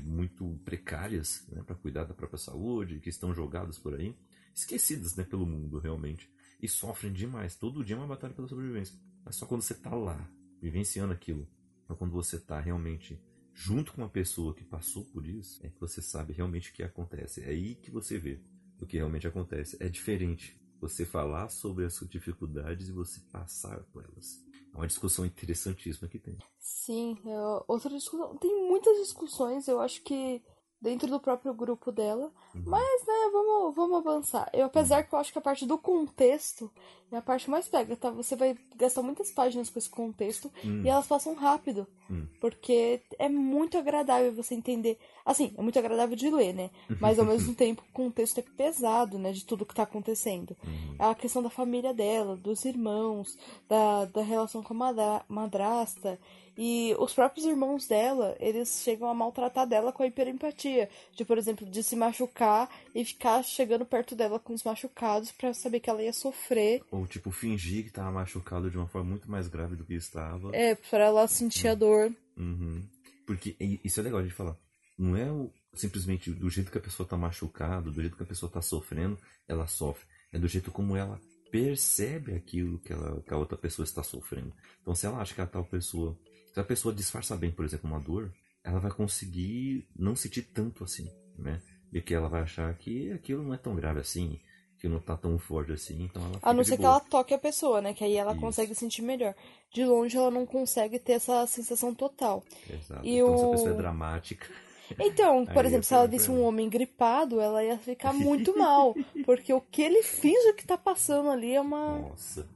muito 0.03 0.59
precárias 0.65 1.47
né, 1.49 1.62
para 1.62 1.76
cuidar 1.76 2.05
da 2.05 2.15
própria 2.15 2.38
saúde, 2.38 3.00
que 3.00 3.09
estão 3.09 3.35
jogadas 3.35 3.79
por 3.79 3.95
aí, 3.95 4.15
esquecidas 4.55 5.15
né, 5.17 5.25
pelo 5.25 5.47
mundo 5.47 5.79
realmente, 5.79 6.31
e 6.61 6.69
sofrem 6.69 7.12
demais. 7.12 7.55
Todo 7.55 7.85
dia 7.85 7.97
é 7.97 7.99
uma 7.99 8.07
batalha 8.07 8.35
pela 8.35 8.49
sobrevivência. 8.49 8.99
Mas 9.25 9.37
só 9.37 9.47
quando 9.47 9.62
você 9.62 9.75
está 9.75 9.95
lá, 9.95 10.29
vivenciando 10.61 11.12
aquilo, 11.12 11.47
só 11.87 11.95
quando 11.95 12.12
você 12.12 12.37
está 12.37 12.59
realmente 12.61 13.21
junto 13.57 13.93
com 13.93 14.03
uma 14.03 14.09
pessoa 14.09 14.55
que 14.55 14.63
passou 14.63 15.05
por 15.07 15.27
isso, 15.27 15.65
é 15.65 15.71
que 15.71 15.81
você 15.81 16.03
sabe 16.03 16.35
realmente 16.35 16.71
o 16.71 16.75
que 16.75 16.83
acontece. 16.83 17.43
É 17.43 17.49
aí 17.49 17.75
que 17.75 17.91
você 17.91 18.19
vê 18.19 18.39
o 18.81 18.87
que 18.87 18.99
realmente 18.99 19.27
acontece. 19.27 19.77
É 19.81 19.89
diferente 19.89 20.61
você 20.79 21.07
falar 21.07 21.49
sobre 21.49 21.87
as 21.87 21.95
suas 21.95 22.11
dificuldades 22.11 22.89
e 22.89 22.93
você 22.93 23.19
passar 23.33 23.83
por 23.85 24.05
elas. 24.05 24.45
É 24.73 24.77
uma 24.77 24.87
discussão 24.87 25.25
interessantíssima 25.25 26.07
que 26.07 26.19
tem. 26.19 26.37
Sim, 26.61 27.17
é 27.25 27.65
outra 27.67 27.89
discussão. 27.89 28.37
Tem 28.37 28.69
muitas 28.69 28.99
discussões, 28.99 29.67
eu 29.67 29.81
acho 29.81 30.03
que 30.03 30.43
dentro 30.80 31.09
do 31.09 31.21
próprio 31.21 31.54
grupo 31.54 31.90
dela. 31.90 32.30
Uhum. 32.54 32.62
Mas, 32.66 33.06
né, 33.06 33.30
vamos, 33.33 33.75
vamos 33.75 33.97
avançar. 33.99 34.49
Eu, 34.52 34.66
apesar 34.66 35.02
que 35.02 35.14
eu 35.14 35.18
acho 35.18 35.33
que 35.33 35.38
a 35.38 35.42
parte 35.42 35.66
do 35.66 35.78
contexto 35.78 36.71
é 37.11 37.16
a 37.16 37.23
parte 37.23 37.49
mais 37.49 37.68
pega, 37.68 37.97
tá? 37.97 38.11
Você 38.11 38.35
vai 38.35 38.56
gastar 38.75 39.00
muitas 39.00 39.30
páginas 39.30 39.71
com 39.71 39.78
esse 39.78 39.88
contexto 39.88 40.50
uhum. 40.64 40.83
e 40.85 40.88
elas 40.88 41.06
passam 41.06 41.35
rápido. 41.35 41.87
Uhum. 42.11 42.26
Porque 42.40 43.00
é 43.18 43.28
muito 43.28 43.78
agradável 43.78 44.33
você 44.33 44.54
entender. 44.54 44.99
Assim, 45.25 45.54
é 45.56 45.62
muito 45.62 45.78
agradável 45.78 46.16
de 46.16 46.28
ler, 46.28 46.52
né? 46.52 46.71
Mas 47.00 47.18
ao 47.18 47.25
mesmo 47.25 47.54
tempo 47.54 47.83
o 47.88 47.92
contexto 47.92 48.38
é 48.38 48.42
pesado, 48.42 49.18
né? 49.18 49.30
De 49.30 49.45
tudo 49.45 49.64
que 49.64 49.75
tá 49.75 49.85
acontecendo. 49.85 50.56
Uhum. 50.64 50.97
A 50.99 51.14
questão 51.14 51.42
da 51.42 51.50
família 51.50 51.95
dela, 51.95 52.37
dos 52.37 52.64
irmãos, 52.64 53.38
da, 53.68 54.06
da 54.06 54.23
relação 54.23 54.62
com 54.62 54.75
a 54.75 54.76
madra 54.76 55.25
madrasta. 55.28 56.18
E 56.57 56.95
os 56.99 57.13
próprios 57.13 57.45
irmãos 57.45 57.87
dela, 57.87 58.35
eles 58.41 58.81
chegam 58.83 59.09
a 59.09 59.15
maltratar 59.15 59.67
dela 59.67 59.93
com 59.93 60.03
a 60.03 60.07
hiperempatia. 60.07 60.89
De, 61.15 61.25
por 61.25 61.37
exemplo, 61.37 61.67
de 61.67 61.83
se 61.83 61.95
machucar 61.95 62.71
e 62.95 63.05
ficar 63.05 63.43
chegando 63.43 63.85
perto 63.85 64.17
dela 64.17 64.39
com 64.39 64.55
os 64.55 64.65
machucados 64.65 65.31
para 65.33 65.53
saber 65.53 65.81
que 65.81 65.91
ela 65.91 66.03
ia 66.03 66.13
sofrer. 66.13 66.83
Ou, 66.91 67.07
tipo, 67.07 67.31
fingir 67.31 67.85
que 67.85 67.93
tava 67.93 68.11
machucado 68.11 68.71
de 68.71 68.79
uma 68.79 68.89
forma 68.89 69.11
muito 69.11 69.31
mais 69.31 69.49
grave 69.49 69.77
do 69.77 69.85
que 69.85 69.95
estava. 69.95 70.55
É, 70.55 70.75
pra 70.75 71.05
ela 71.05 71.29
sentir 71.29 71.69
a 71.69 71.75
dor. 71.75 72.11
Uhum. 72.37 72.83
Porque 73.27 73.57
isso 73.85 74.01
é 74.01 74.03
legal 74.03 74.23
de 74.23 74.31
falar. 74.31 74.57
Não 74.99 75.17
é 75.17 75.31
o, 75.31 75.51
simplesmente 75.75 76.31
do 76.31 76.49
jeito 76.49 76.71
que 76.71 76.79
a 76.79 76.81
pessoa 76.81 77.07
tá 77.07 77.17
machucada, 77.17 77.91
do 77.91 78.01
jeito 78.01 78.17
que 78.17 78.23
a 78.23 78.27
pessoa 78.27 78.51
tá 78.51 78.63
sofrendo, 78.63 79.19
ela 79.47 79.67
sofre. 79.67 80.07
É 80.33 80.39
do 80.39 80.49
jeito 80.49 80.71
como 80.71 80.97
ela 80.97 81.21
percebe 81.51 82.35
aquilo 82.35 82.79
que, 82.81 82.93
ela, 82.93 83.21
que 83.23 83.33
a 83.33 83.37
outra 83.37 83.57
pessoa 83.57 83.85
está 83.85 84.03
sofrendo. 84.03 84.53
Então, 84.81 84.95
se 84.95 85.07
ela 85.07 85.19
acha 85.19 85.35
que 85.35 85.41
a 85.41 85.47
tal 85.47 85.65
pessoa 85.65 86.19
se 86.57 86.61
a 86.61 86.65
pessoa 86.65 86.95
disfarça 86.95 87.37
bem, 87.37 87.51
por 87.51 87.67
exemplo, 87.67 87.87
uma 87.87 88.01
dor, 88.01 88.33
ela 88.65 88.81
vai 88.81 88.91
conseguir 88.91 89.87
não 89.95 90.17
sentir 90.17 90.41
tanto 90.41 90.85
assim, 90.85 91.07
né? 91.39 91.61
E 91.93 92.01
que 92.01 92.15
ela 92.15 92.31
vai 92.31 92.41
achar 92.41 92.73
que 92.79 93.13
aquilo 93.13 93.43
não 93.43 93.53
é 93.53 93.59
tão 93.59 93.77
grave 93.77 94.01
assim, 94.01 94.41
que 94.79 94.89
não 94.89 94.99
tá 94.99 95.19
tão 95.19 95.39
forte 95.39 95.73
assim, 95.73 96.05
então 96.05 96.25
ela 96.25 96.39
A 96.41 96.55
não 96.55 96.65
ser 96.65 96.79
que 96.79 96.85
ela 96.87 96.99
toque 96.99 97.35
a 97.35 97.39
pessoa, 97.39 97.83
né? 97.83 97.93
Que 97.93 98.05
aí 98.05 98.17
ela 98.17 98.33
Isso. 98.33 98.41
consegue 98.41 98.75
sentir 98.75 99.03
melhor. 99.03 99.35
De 99.71 99.85
longe 99.85 100.17
ela 100.17 100.31
não 100.31 100.47
consegue 100.47 100.99
ter 100.99 101.13
essa 101.13 101.47
sensação 101.47 101.95
total. 101.95 102.43
Exato. 102.71 103.05
E 103.05 103.19
então 103.19 103.35
o... 103.35 103.39
se 103.39 103.45
a 103.45 103.51
pessoa 103.51 103.71
é 103.73 103.77
dramática. 103.77 104.47
Então, 105.01 105.45
por 105.53 105.65
exemplo, 105.65 105.83
se 105.83 105.93
ela 105.93 106.07
visse 106.07 106.31
um 106.31 106.43
homem 106.43 106.71
gripado, 106.71 107.41
ela 107.41 107.63
ia 107.63 107.77
ficar 107.77 108.13
muito 108.15 108.57
mal. 108.57 108.95
Porque 109.25 109.53
o 109.53 109.61
que 109.61 109.83
ele 109.83 110.01
finge 110.03 110.53
que 110.53 110.65
tá 110.65 110.79
passando 110.79 111.29
ali 111.29 111.53
é 111.53 111.61
uma. 111.61 111.99
Nossa. 111.99 112.49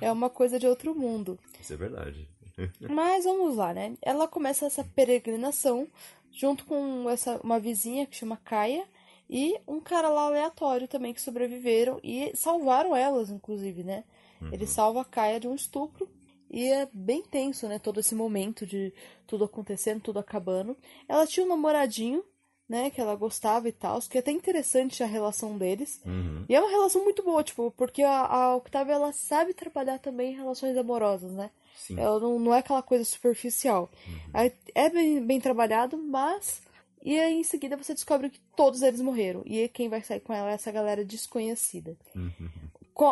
É 0.00 0.10
uma 0.10 0.30
coisa 0.30 0.58
de 0.58 0.66
outro 0.66 0.94
mundo. 0.94 1.38
Isso 1.60 1.72
é 1.72 1.76
verdade. 1.76 2.28
Mas 2.88 3.24
vamos 3.24 3.56
lá, 3.56 3.74
né? 3.74 3.96
Ela 4.00 4.28
começa 4.28 4.66
essa 4.66 4.84
peregrinação 4.84 5.88
junto 6.30 6.64
com 6.64 7.08
essa 7.08 7.40
uma 7.42 7.58
vizinha 7.58 8.06
que 8.06 8.16
chama 8.16 8.36
Kaia 8.36 8.84
e 9.28 9.58
um 9.66 9.80
cara 9.80 10.08
lá 10.08 10.22
aleatório 10.22 10.86
também 10.86 11.14
que 11.14 11.20
sobreviveram 11.20 11.98
e 12.02 12.32
salvaram 12.34 12.94
elas, 12.94 13.30
inclusive, 13.30 13.82
né? 13.82 14.04
Uhum. 14.40 14.52
Ele 14.52 14.66
salva 14.66 15.00
a 15.00 15.04
Kaia 15.04 15.40
de 15.40 15.48
um 15.48 15.54
estupro 15.54 16.08
e 16.50 16.70
é 16.70 16.88
bem 16.92 17.22
tenso, 17.22 17.66
né? 17.66 17.78
Todo 17.78 18.00
esse 18.00 18.14
momento 18.14 18.66
de 18.66 18.92
tudo 19.26 19.44
acontecendo, 19.44 20.02
tudo 20.02 20.18
acabando. 20.18 20.76
Ela 21.08 21.26
tinha 21.26 21.44
um 21.44 21.48
namoradinho 21.48 22.24
né, 22.68 22.90
que 22.90 23.00
ela 23.00 23.14
gostava 23.14 23.68
e 23.68 23.72
tal, 23.72 24.00
que 24.00 24.16
é 24.16 24.20
até 24.20 24.30
interessante 24.30 25.02
a 25.02 25.06
relação 25.06 25.58
deles. 25.58 26.00
Uhum. 26.04 26.44
E 26.48 26.54
é 26.54 26.60
uma 26.60 26.70
relação 26.70 27.02
muito 27.04 27.22
boa, 27.22 27.42
tipo, 27.44 27.70
porque 27.72 28.02
a, 28.02 28.20
a 28.24 28.56
Octavia, 28.56 28.94
ela 28.94 29.12
sabe 29.12 29.52
trabalhar 29.52 29.98
também 29.98 30.32
em 30.32 30.36
relações 30.36 30.76
amorosas, 30.76 31.32
né? 31.32 31.50
Sim. 31.76 31.98
Ela 32.00 32.18
não, 32.18 32.38
não 32.38 32.54
é 32.54 32.58
aquela 32.58 32.82
coisa 32.82 33.04
superficial. 33.04 33.90
Uhum. 34.06 34.40
É, 34.40 34.52
é 34.74 34.90
bem, 34.90 35.24
bem 35.24 35.40
trabalhado, 35.40 35.98
mas... 35.98 36.62
E 37.02 37.20
aí, 37.20 37.34
em 37.34 37.44
seguida, 37.44 37.76
você 37.76 37.92
descobre 37.92 38.30
que 38.30 38.40
todos 38.56 38.80
eles 38.80 39.02
morreram. 39.02 39.42
E 39.44 39.68
quem 39.68 39.90
vai 39.90 40.02
sair 40.02 40.20
com 40.20 40.32
ela 40.32 40.50
é 40.50 40.54
essa 40.54 40.72
galera 40.72 41.04
desconhecida. 41.04 41.98
Uhum. 42.16 42.48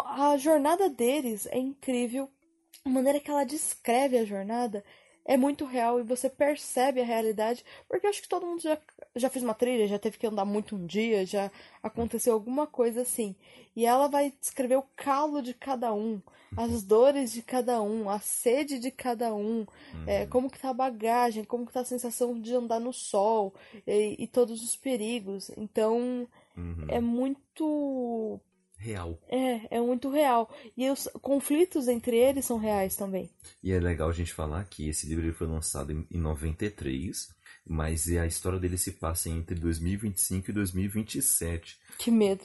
A 0.06 0.34
jornada 0.38 0.88
deles 0.88 1.46
é 1.50 1.58
incrível. 1.58 2.30
A 2.86 2.88
maneira 2.88 3.20
que 3.20 3.30
ela 3.30 3.44
descreve 3.44 4.16
a 4.16 4.24
jornada 4.24 4.82
é 5.24 5.36
muito 5.36 5.64
real 5.64 6.00
e 6.00 6.02
você 6.02 6.28
percebe 6.28 7.00
a 7.00 7.04
realidade, 7.04 7.64
porque 7.88 8.06
acho 8.06 8.22
que 8.22 8.28
todo 8.28 8.46
mundo 8.46 8.60
já, 8.60 8.76
já 9.14 9.30
fez 9.30 9.44
uma 9.44 9.54
trilha, 9.54 9.86
já 9.86 9.98
teve 9.98 10.18
que 10.18 10.26
andar 10.26 10.44
muito 10.44 10.74
um 10.74 10.84
dia, 10.84 11.24
já 11.24 11.50
aconteceu 11.82 12.34
alguma 12.34 12.66
coisa 12.66 13.02
assim. 13.02 13.34
E 13.74 13.86
ela 13.86 14.08
vai 14.08 14.32
descrever 14.40 14.76
o 14.76 14.84
calo 14.96 15.40
de 15.40 15.54
cada 15.54 15.94
um, 15.94 16.20
as 16.56 16.82
dores 16.82 17.32
de 17.32 17.42
cada 17.42 17.80
um, 17.80 18.10
a 18.10 18.18
sede 18.18 18.78
de 18.78 18.90
cada 18.90 19.34
um, 19.34 19.60
uhum. 19.94 20.04
é, 20.06 20.26
como 20.26 20.50
que 20.50 20.58
tá 20.58 20.70
a 20.70 20.74
bagagem, 20.74 21.44
como 21.44 21.66
que 21.66 21.72
tá 21.72 21.80
a 21.80 21.84
sensação 21.84 22.38
de 22.38 22.54
andar 22.54 22.80
no 22.80 22.92
sol 22.92 23.54
e, 23.86 24.16
e 24.18 24.26
todos 24.26 24.62
os 24.62 24.76
perigos. 24.76 25.50
Então 25.56 26.28
uhum. 26.56 26.86
é 26.88 27.00
muito 27.00 28.40
real. 28.82 29.18
É, 29.28 29.76
é 29.76 29.80
muito 29.80 30.10
real. 30.10 30.52
E 30.76 30.90
os 30.90 31.08
conflitos 31.20 31.88
entre 31.88 32.16
eles 32.16 32.44
são 32.44 32.58
reais 32.58 32.96
também. 32.96 33.30
E 33.62 33.72
é 33.72 33.78
legal 33.78 34.08
a 34.08 34.12
gente 34.12 34.32
falar 34.32 34.64
que 34.64 34.88
esse 34.88 35.06
livro 35.06 35.32
foi 35.32 35.46
lançado 35.46 35.92
em, 35.92 36.06
em 36.10 36.18
93, 36.18 37.28
mas 37.64 38.08
a 38.08 38.26
história 38.26 38.58
dele 38.58 38.76
se 38.76 38.92
passa 38.92 39.30
entre 39.30 39.54
2025 39.54 40.50
e 40.50 40.52
2027. 40.52 41.78
Que 41.98 42.10
medo. 42.10 42.44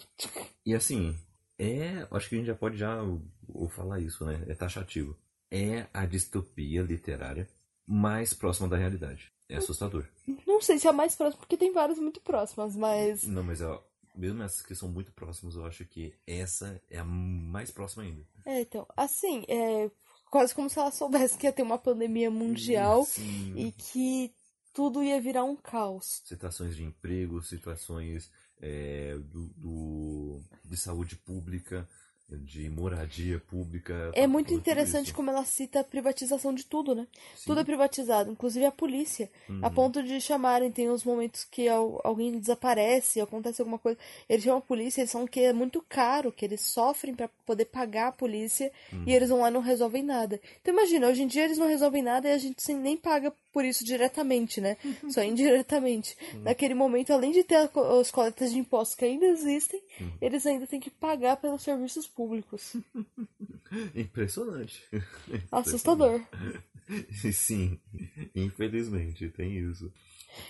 E 0.65 0.75
assim, 0.75 1.15
é. 1.57 2.07
Acho 2.11 2.29
que 2.29 2.35
a 2.35 2.37
gente 2.37 2.47
já 2.47 2.55
pode 2.55 2.77
já 2.77 3.01
ou 3.01 3.69
falar 3.69 3.99
isso, 3.99 4.25
né? 4.25 4.43
É 4.47 4.53
taxativo. 4.53 5.17
É 5.49 5.87
a 5.93 6.05
distopia 6.05 6.81
literária 6.81 7.47
mais 7.87 8.33
próxima 8.33 8.67
da 8.67 8.77
realidade. 8.77 9.31
É 9.49 9.55
assustador. 9.55 10.05
Não 10.45 10.61
sei 10.61 10.77
se 10.77 10.87
é 10.87 10.89
a 10.89 10.93
mais 10.93 11.15
próxima, 11.15 11.39
porque 11.39 11.55
tem 11.55 11.71
várias 11.71 11.97
muito 11.97 12.19
próximas, 12.19 12.75
mas. 12.75 13.23
Não, 13.23 13.43
mas 13.43 13.61
ó, 13.61 13.81
mesmo 14.17 14.41
essas 14.43 14.61
que 14.61 14.75
são 14.75 14.89
muito 14.89 15.11
próximas, 15.13 15.55
eu 15.55 15.65
acho 15.65 15.85
que 15.85 16.13
essa 16.25 16.81
é 16.89 16.97
a 16.99 17.03
mais 17.05 17.71
próxima 17.71 18.03
ainda. 18.03 18.25
É, 18.45 18.61
então, 18.61 18.85
assim, 18.95 19.43
é, 19.47 19.89
quase 20.29 20.53
como 20.55 20.69
se 20.69 20.79
ela 20.79 20.91
soubesse 20.91 21.37
que 21.37 21.45
ia 21.45 21.53
ter 21.53 21.63
uma 21.63 21.77
pandemia 21.77 22.29
mundial 22.31 23.05
Sim. 23.05 23.53
e 23.55 23.71
que 23.71 24.33
tudo 24.73 25.03
ia 25.03 25.19
virar 25.21 25.43
um 25.43 25.55
caos. 25.55 26.21
Situações 26.25 26.75
de 26.75 26.83
emprego, 26.83 27.41
situações 27.41 28.31
é, 28.59 29.17
do, 29.17 29.47
do- 29.55 30.41
de 30.65 30.77
saúde 30.77 31.15
pública, 31.15 31.87
de 32.29 32.69
moradia 32.69 33.39
pública. 33.39 34.11
É 34.13 34.27
muito 34.27 34.53
interessante 34.53 35.13
como 35.13 35.29
ela 35.29 35.45
cita 35.45 35.79
a 35.79 35.83
privatização 35.83 36.53
de 36.53 36.65
tudo, 36.65 36.93
né? 36.93 37.07
Sim. 37.35 37.43
Tudo 37.45 37.61
é 37.61 37.63
privatizado, 37.63 38.29
inclusive 38.31 38.65
a 38.65 38.71
polícia. 38.71 39.29
A 39.61 39.69
ponto 39.69 40.03
de 40.03 40.19
chamarem, 40.19 40.69
tem 40.69 40.89
uns 40.89 41.05
momentos 41.05 41.45
que 41.45 41.69
al- 41.69 42.01
alguém 42.03 42.37
desaparece, 42.37 43.21
acontece 43.21 43.61
alguma 43.61 43.79
coisa. 43.79 43.97
Eles 44.27 44.43
chamam 44.43 44.59
a 44.59 44.61
polícia, 44.61 44.99
eles 45.01 45.11
falam 45.11 45.25
que 45.27 45.39
é 45.39 45.53
muito 45.53 45.81
caro, 45.87 46.31
que 46.31 46.43
eles 46.43 46.61
sofrem 46.61 47.15
pra 47.15 47.29
poder 47.45 47.65
pagar 47.65 48.07
a 48.09 48.11
polícia 48.11 48.71
e 49.05 49.13
eles 49.13 49.29
vão 49.29 49.39
lá 49.39 49.49
e 49.49 49.53
não 49.53 49.61
resolvem 49.61 50.03
nada. 50.03 50.39
Então 50.61 50.73
imagina, 50.73 51.07
hoje 51.07 51.23
em 51.23 51.27
dia 51.27 51.45
eles 51.45 51.57
não 51.57 51.67
resolvem 51.67 52.03
nada 52.03 52.27
e 52.27 52.33
a 52.33 52.37
gente 52.37 52.73
nem 52.73 52.97
paga 52.97 53.31
por 53.57 53.65
isso 53.65 53.83
diretamente, 53.83 54.61
né? 54.61 54.77
Só 55.09 55.23
indiretamente. 55.23 56.15
Naquele 56.43 56.75
momento, 56.75 57.11
além 57.11 57.31
de 57.31 57.43
ter 57.43 57.55
as 57.55 58.11
coletas 58.11 58.51
de 58.51 58.59
impostos 58.59 58.95
que 58.95 59.03
ainda 59.03 59.25
existem, 59.25 59.81
eles 60.21 60.45
ainda 60.45 60.67
têm 60.67 60.79
que 60.79 60.91
pagar 60.91 61.37
pelos 61.37 61.63
serviços 61.63 62.05
públicos. 62.05 62.75
Impressionante. 63.95 64.83
Assustador. 65.51 66.21
Sim, 67.33 67.79
infelizmente, 68.35 69.27
tem 69.29 69.57
isso. 69.57 69.91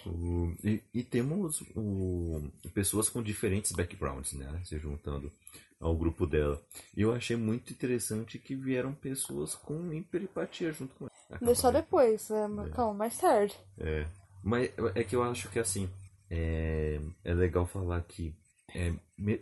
O- 0.06 0.54
e, 0.64 0.82
e 0.94 1.02
temos 1.04 1.62
o- 1.76 2.42
pessoas 2.74 3.08
com 3.08 3.24
diferentes 3.24 3.72
backgrounds, 3.72 4.34
né? 4.34 4.62
Se 4.66 4.78
juntando 4.78 5.32
ao 5.80 5.96
grupo 5.96 6.28
dela. 6.28 6.62
E 6.96 7.02
eu 7.04 7.14
achei 7.14 7.38
muito 7.38 7.72
interessante 7.72 8.38
que 8.38 8.54
vieram 8.54 8.94
pessoas 8.94 9.56
com 9.56 9.94
hiperempatia 9.94 10.74
junto 10.74 10.94
com 10.96 11.06
ela. 11.06 11.17
Mas 11.42 11.60
só 11.60 11.72
depois, 11.72 12.30
é, 12.32 12.48
mas 12.48 12.74
calma, 12.74 12.94
mais 12.94 13.18
tarde. 13.18 13.56
É. 13.80 14.08
Mas 14.44 14.72
é 14.96 15.04
que 15.04 15.16
eu 15.16 15.24
acho 15.24 15.50
que 15.50 15.60
assim, 15.60 15.90
é, 16.30 17.00
é 17.24 17.34
legal 17.34 17.66
falar 17.66 18.02
que 18.04 18.34
é, 18.74 18.94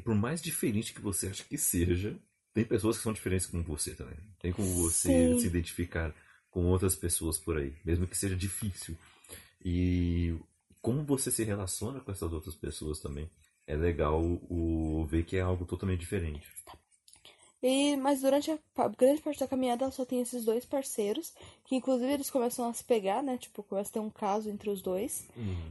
por 0.04 0.16
mais 0.16 0.42
diferente 0.42 0.94
que 0.94 1.02
você 1.02 1.28
acha 1.28 1.44
que 1.44 1.58
seja, 1.58 2.18
tem 2.54 2.64
pessoas 2.64 2.98
que 2.98 3.04
são 3.04 3.14
diferentes 3.14 3.46
como 3.46 3.64
você 3.64 3.94
também. 3.94 4.18
Tem 4.40 4.52
como 4.52 4.68
você 4.74 5.34
Sim. 5.34 5.40
se 5.40 5.48
identificar 5.48 6.14
com 6.50 6.66
outras 6.68 6.96
pessoas 6.96 7.38
por 7.38 7.58
aí, 7.58 7.76
mesmo 7.84 8.08
que 8.08 8.18
seja 8.18 8.36
difícil. 8.36 8.98
E 9.64 10.36
como 10.82 11.04
você 11.04 11.32
se 11.32 11.44
relaciona 11.44 12.00
com 12.00 12.12
essas 12.12 12.32
outras 12.32 12.56
pessoas 12.56 13.00
também. 13.00 13.30
É 13.68 13.76
legal 13.76 14.22
o, 14.24 15.04
ver 15.10 15.26
que 15.26 15.36
é 15.36 15.42
algo 15.42 15.66
totalmente 15.66 16.02
diferente. 16.02 16.48
E, 17.64 17.96
mas 17.98 18.22
durante 18.22 18.52
a 18.52 18.88
grande 18.90 19.22
parte 19.22 19.40
da 19.40 19.48
caminhada 19.48 19.86
ela 19.86 19.92
só 19.92 20.06
tem 20.06 20.22
esses 20.22 20.46
dois 20.46 20.66
parceiros, 20.66 21.34
que 21.66 21.76
inclusive 21.76 22.12
eles 22.12 22.30
começam 22.30 22.70
a 22.70 22.74
se 22.74 22.84
pegar, 22.84 23.24
né? 23.24 23.38
Tipo, 23.38 23.64
começa 23.64 23.90
a 23.90 23.94
ter 23.94 24.00
um 24.00 24.10
caso 24.10 24.50
entre 24.50 24.70
os 24.70 24.82
dois. 24.82 25.28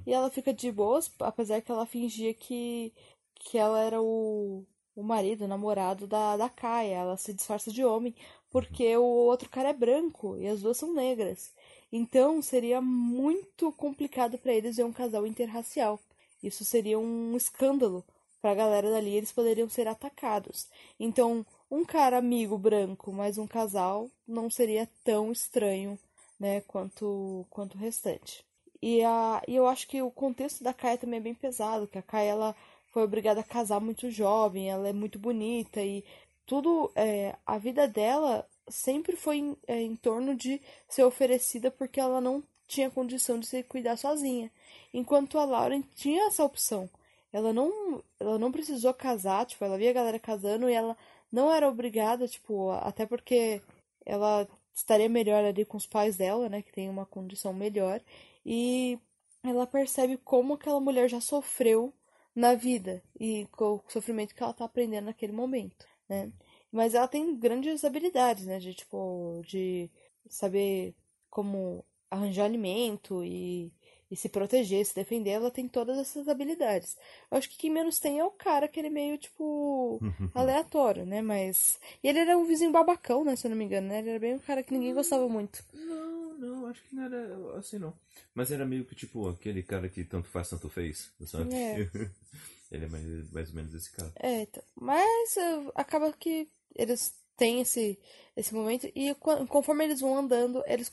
E 0.06 0.12
ela 0.12 0.30
fica 0.30 0.52
de 0.52 0.72
boas, 0.72 1.10
apesar 1.20 1.60
que 1.60 1.70
ela 1.70 1.86
fingia 1.86 2.34
que, 2.34 2.92
que 3.34 3.58
ela 3.58 3.80
era 3.80 4.02
o, 4.02 4.64
o 4.96 5.02
marido, 5.02 5.44
o 5.44 5.48
namorado 5.48 6.06
da, 6.06 6.36
da 6.36 6.48
Kaia. 6.48 6.96
Ela 6.96 7.16
se 7.16 7.32
disfarça 7.32 7.70
de 7.70 7.84
homem, 7.84 8.14
porque 8.50 8.96
o 8.96 9.04
outro 9.04 9.48
cara 9.48 9.68
é 9.70 9.72
branco 9.72 10.36
e 10.36 10.48
as 10.48 10.62
duas 10.62 10.76
são 10.76 10.92
negras. 10.92 11.52
Então 11.92 12.42
seria 12.42 12.80
muito 12.80 13.70
complicado 13.72 14.36
pra 14.38 14.52
eles 14.52 14.76
ver 14.76 14.84
um 14.84 14.92
casal 14.92 15.26
interracial. 15.26 16.00
Isso 16.42 16.64
seria 16.64 16.98
um 16.98 17.36
escândalo 17.36 18.04
pra 18.42 18.54
galera 18.54 18.90
dali, 18.90 19.14
eles 19.14 19.32
poderiam 19.32 19.68
ser 19.70 19.88
atacados. 19.88 20.68
Então, 21.00 21.46
um 21.74 21.84
cara 21.84 22.18
amigo 22.18 22.56
branco 22.56 23.12
mais 23.12 23.36
um 23.36 23.48
casal 23.48 24.08
não 24.28 24.48
seria 24.48 24.88
tão 25.02 25.32
estranho, 25.32 25.98
né, 26.38 26.60
quanto, 26.60 27.44
quanto 27.50 27.74
o 27.74 27.80
restante. 27.80 28.44
E, 28.80 29.02
a, 29.02 29.42
e 29.48 29.56
eu 29.56 29.66
acho 29.66 29.88
que 29.88 30.00
o 30.00 30.08
contexto 30.08 30.62
da 30.62 30.72
Kaia 30.72 30.96
também 30.96 31.18
é 31.18 31.22
bem 31.22 31.34
pesado, 31.34 31.88
que 31.88 31.98
a 31.98 32.02
Kaia 32.02 32.30
ela 32.30 32.56
foi 32.92 33.02
obrigada 33.02 33.40
a 33.40 33.44
casar 33.44 33.80
muito 33.80 34.08
jovem, 34.08 34.70
ela 34.70 34.88
é 34.88 34.92
muito 34.92 35.18
bonita 35.18 35.82
e 35.82 36.04
tudo, 36.46 36.92
é, 36.94 37.34
a 37.44 37.58
vida 37.58 37.88
dela 37.88 38.48
sempre 38.68 39.16
foi 39.16 39.38
em, 39.38 39.56
é, 39.66 39.82
em 39.82 39.96
torno 39.96 40.36
de 40.36 40.62
ser 40.88 41.02
oferecida 41.02 41.72
porque 41.72 41.98
ela 41.98 42.20
não 42.20 42.40
tinha 42.68 42.88
condição 42.88 43.40
de 43.40 43.46
se 43.46 43.64
cuidar 43.64 43.96
sozinha. 43.96 44.48
Enquanto 44.92 45.40
a 45.40 45.44
Lauren 45.44 45.82
tinha 45.96 46.28
essa 46.28 46.44
opção. 46.44 46.88
Ela 47.32 47.52
não, 47.52 48.00
ela 48.20 48.38
não 48.38 48.52
precisou 48.52 48.94
casar, 48.94 49.44
tipo, 49.44 49.64
ela 49.64 49.76
via 49.76 49.90
a 49.90 49.92
galera 49.92 50.20
casando 50.20 50.70
e 50.70 50.72
ela 50.72 50.96
não 51.34 51.52
era 51.52 51.68
obrigada, 51.68 52.28
tipo, 52.28 52.70
até 52.70 53.04
porque 53.04 53.60
ela 54.06 54.46
estaria 54.72 55.08
melhor 55.08 55.44
ali 55.44 55.64
com 55.64 55.76
os 55.76 55.86
pais 55.86 56.16
dela, 56.16 56.48
né, 56.48 56.62
que 56.62 56.72
tem 56.72 56.88
uma 56.88 57.04
condição 57.04 57.52
melhor, 57.52 58.00
e 58.46 58.98
ela 59.42 59.66
percebe 59.66 60.16
como 60.18 60.54
aquela 60.54 60.78
mulher 60.80 61.08
já 61.08 61.20
sofreu 61.20 61.92
na 62.36 62.54
vida 62.54 63.02
e 63.18 63.46
com 63.52 63.74
o 63.74 63.82
sofrimento 63.88 64.34
que 64.34 64.42
ela 64.42 64.52
tá 64.54 64.64
aprendendo 64.64 65.06
naquele 65.06 65.32
momento, 65.32 65.86
né? 66.08 66.32
Mas 66.70 66.94
ela 66.94 67.08
tem 67.08 67.36
grandes 67.36 67.84
habilidades, 67.84 68.46
né, 68.46 68.58
de 68.60 68.72
tipo, 68.74 69.42
de 69.44 69.90
saber 70.28 70.94
como 71.30 71.84
arranjar 72.10 72.44
alimento 72.44 73.24
e, 73.24 73.72
e 74.14 74.16
se 74.16 74.28
proteger, 74.28 74.86
se 74.86 74.94
defender, 74.94 75.30
ela 75.30 75.50
tem 75.50 75.66
todas 75.68 75.98
essas 75.98 76.28
habilidades. 76.28 76.96
Eu 77.28 77.36
acho 77.36 77.50
que 77.50 77.58
quem 77.58 77.70
menos 77.70 77.98
tem 77.98 78.20
é 78.20 78.24
o 78.24 78.30
cara, 78.30 78.68
que 78.68 78.78
ele 78.78 78.86
é 78.86 78.90
meio, 78.90 79.18
tipo, 79.18 79.98
aleatório, 80.32 81.04
né? 81.04 81.20
Mas. 81.20 81.80
E 82.00 82.08
ele 82.08 82.20
era 82.20 82.38
um 82.38 82.44
vizinho 82.44 82.70
babacão, 82.70 83.24
né? 83.24 83.34
Se 83.34 83.46
eu 83.46 83.50
não 83.50 83.58
me 83.58 83.64
engano, 83.64 83.88
né? 83.88 83.98
Ele 83.98 84.10
era 84.10 84.18
bem 84.20 84.34
um 84.34 84.38
cara 84.38 84.62
que 84.62 84.72
ninguém 84.72 84.94
gostava 84.94 85.28
muito. 85.28 85.64
Não, 85.72 86.38
não, 86.38 86.66
acho 86.66 86.80
que 86.84 86.94
não 86.94 87.02
era 87.02 87.58
assim 87.58 87.78
não. 87.78 87.92
Mas 88.32 88.52
era 88.52 88.64
meio 88.64 88.84
que 88.84 88.94
tipo 88.94 89.28
aquele 89.28 89.64
cara 89.64 89.88
que 89.88 90.04
tanto 90.04 90.28
faz, 90.28 90.48
tanto 90.48 90.68
fez, 90.68 91.10
sabe? 91.26 91.52
É. 91.52 91.90
Ele 92.70 92.84
é 92.86 92.88
mais, 92.88 93.32
mais 93.32 93.48
ou 93.50 93.54
menos 93.56 93.74
esse 93.74 93.90
cara. 93.90 94.12
É, 94.16 94.42
então. 94.42 94.62
Mas 94.74 95.36
acaba 95.74 96.12
que 96.12 96.48
eles 96.74 97.14
têm 97.36 97.60
esse, 97.60 97.98
esse 98.36 98.54
momento 98.54 98.90
e 98.94 99.14
co- 99.14 99.46
conforme 99.46 99.84
eles 99.84 100.00
vão 100.00 100.16
andando, 100.16 100.62
eles 100.66 100.90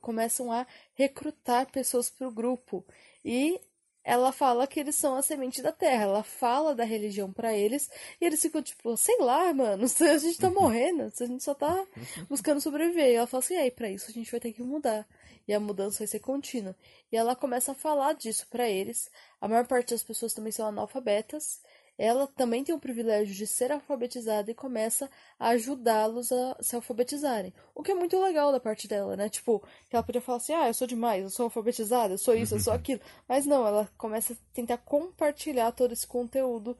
começam 0.00 0.50
a 0.52 0.66
recrutar 0.94 1.70
pessoas 1.70 2.10
pro 2.10 2.30
grupo. 2.30 2.84
E 3.24 3.60
ela 4.02 4.32
fala 4.32 4.66
que 4.66 4.80
eles 4.80 4.96
são 4.96 5.14
a 5.14 5.22
semente 5.22 5.60
da 5.62 5.72
terra. 5.72 6.04
Ela 6.04 6.22
fala 6.22 6.74
da 6.74 6.84
religião 6.84 7.32
pra 7.32 7.54
eles 7.56 7.90
e 8.20 8.24
eles 8.24 8.40
ficam 8.40 8.62
tipo, 8.62 8.96
sei 8.96 9.18
lá, 9.18 9.52
mano, 9.52 9.84
a 10.00 10.18
gente 10.18 10.38
tá 10.38 10.50
morrendo, 10.50 11.02
a 11.20 11.26
gente 11.26 11.44
só 11.44 11.54
tá 11.54 11.86
buscando 12.28 12.60
sobreviver. 12.60 13.06
E 13.10 13.14
ela 13.14 13.26
fala 13.26 13.42
assim, 13.42 13.54
e 13.54 13.58
aí, 13.58 13.70
pra 13.70 13.90
isso 13.90 14.10
a 14.10 14.12
gente 14.12 14.30
vai 14.30 14.40
ter 14.40 14.52
que 14.52 14.62
mudar. 14.62 15.06
E 15.46 15.52
a 15.52 15.60
mudança 15.60 15.98
vai 15.98 16.06
ser 16.06 16.20
contínua. 16.20 16.74
E 17.10 17.16
ela 17.16 17.34
começa 17.36 17.72
a 17.72 17.74
falar 17.74 18.14
disso 18.14 18.46
pra 18.48 18.68
eles. 18.68 19.10
A 19.40 19.48
maior 19.48 19.66
parte 19.66 19.90
das 19.90 20.02
pessoas 20.02 20.32
também 20.32 20.52
são 20.52 20.66
analfabetas. 20.66 21.60
Ela 22.02 22.26
também 22.26 22.64
tem 22.64 22.74
o 22.74 22.78
privilégio 22.78 23.34
de 23.34 23.46
ser 23.46 23.70
alfabetizada 23.70 24.50
e 24.50 24.54
começa 24.54 25.10
a 25.38 25.48
ajudá-los 25.48 26.32
a 26.32 26.56
se 26.58 26.74
alfabetizarem. 26.74 27.52
O 27.74 27.82
que 27.82 27.92
é 27.92 27.94
muito 27.94 28.18
legal 28.18 28.50
da 28.50 28.58
parte 28.58 28.88
dela, 28.88 29.14
né? 29.16 29.28
Tipo, 29.28 29.62
que 29.86 29.94
ela 29.94 30.02
podia 30.02 30.22
falar 30.22 30.38
assim: 30.38 30.54
ah, 30.54 30.66
eu 30.66 30.72
sou 30.72 30.86
demais, 30.86 31.22
eu 31.24 31.28
sou 31.28 31.44
alfabetizada, 31.44 32.14
eu 32.14 32.18
sou 32.18 32.34
isso, 32.34 32.54
eu 32.54 32.60
sou 32.60 32.72
aquilo. 32.72 33.02
Mas 33.28 33.44
não, 33.44 33.66
ela 33.66 33.86
começa 33.98 34.32
a 34.32 34.36
tentar 34.54 34.78
compartilhar 34.78 35.72
todo 35.72 35.92
esse 35.92 36.06
conteúdo, 36.06 36.74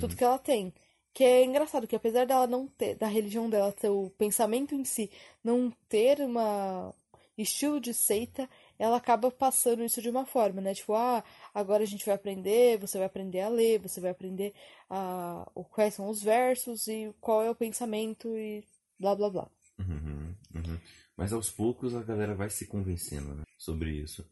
tudo 0.00 0.16
que 0.16 0.24
ela 0.24 0.38
tem. 0.38 0.72
Que 1.12 1.24
é 1.24 1.44
engraçado, 1.44 1.86
que 1.86 1.94
apesar 1.94 2.24
dela 2.24 2.46
não 2.46 2.66
ter, 2.66 2.94
da 2.94 3.06
religião 3.06 3.50
dela 3.50 3.70
ter 3.70 3.90
o 3.90 4.08
pensamento 4.16 4.74
em 4.74 4.82
si, 4.82 5.10
não 5.44 5.70
ter 5.90 6.22
uma 6.22 6.90
estilo 7.36 7.78
de 7.78 7.92
seita, 7.92 8.48
ela 8.78 8.96
acaba 8.96 9.30
passando 9.30 9.84
isso 9.84 10.02
de 10.02 10.08
uma 10.08 10.24
forma, 10.26 10.60
né? 10.60 10.74
Tipo, 10.74 10.94
ah, 10.94 11.22
agora 11.54 11.82
a 11.82 11.86
gente 11.86 12.04
vai 12.04 12.14
aprender, 12.14 12.78
você 12.78 12.98
vai 12.98 13.06
aprender 13.06 13.40
a 13.40 13.48
ler, 13.48 13.78
você 13.80 14.00
vai 14.00 14.10
aprender 14.10 14.52
a, 14.90 15.48
o, 15.54 15.64
quais 15.64 15.94
são 15.94 16.08
os 16.08 16.22
versos 16.22 16.88
e 16.88 17.14
qual 17.20 17.42
é 17.42 17.50
o 17.50 17.54
pensamento 17.54 18.36
e 18.36 18.64
blá 18.98 19.14
blá 19.14 19.30
blá. 19.30 19.48
Uhum, 19.78 20.34
uhum. 20.54 20.78
Mas 21.16 21.32
aos 21.32 21.50
poucos 21.50 21.94
a 21.94 22.02
galera 22.02 22.34
vai 22.34 22.50
se 22.50 22.66
convencendo 22.66 23.34
né, 23.34 23.42
sobre 23.56 23.90
isso. 23.90 24.24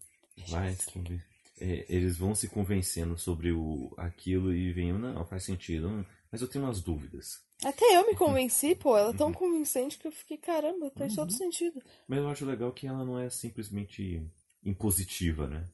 Vai 0.48 0.72
se 0.74 0.90
conven- 0.90 1.22
é, 1.60 1.86
eles 1.88 2.16
vão 2.16 2.34
se 2.34 2.48
convencendo 2.48 3.16
sobre 3.16 3.52
o, 3.52 3.92
aquilo 3.96 4.52
e 4.52 4.72
vem, 4.72 4.92
não, 4.92 5.24
faz 5.26 5.44
sentido, 5.44 5.88
hum, 5.88 6.04
mas 6.32 6.40
eu 6.40 6.48
tenho 6.48 6.64
umas 6.64 6.80
dúvidas. 6.80 7.42
Até 7.62 7.96
eu 7.96 8.06
me 8.06 8.16
convenci, 8.16 8.74
pô, 8.74 8.96
ela 8.96 9.10
é 9.10 9.16
tão 9.16 9.32
convincente 9.32 9.98
que 9.98 10.08
eu 10.08 10.12
fiquei, 10.12 10.38
caramba, 10.38 10.90
faz 10.96 11.14
todo 11.14 11.30
sentido. 11.30 11.80
Mas 12.08 12.18
eu 12.18 12.28
acho 12.28 12.46
legal 12.46 12.72
que 12.72 12.86
ela 12.86 13.04
não 13.04 13.18
é 13.18 13.28
simplesmente 13.28 14.26
impositiva, 14.64 15.46
né? 15.46 15.68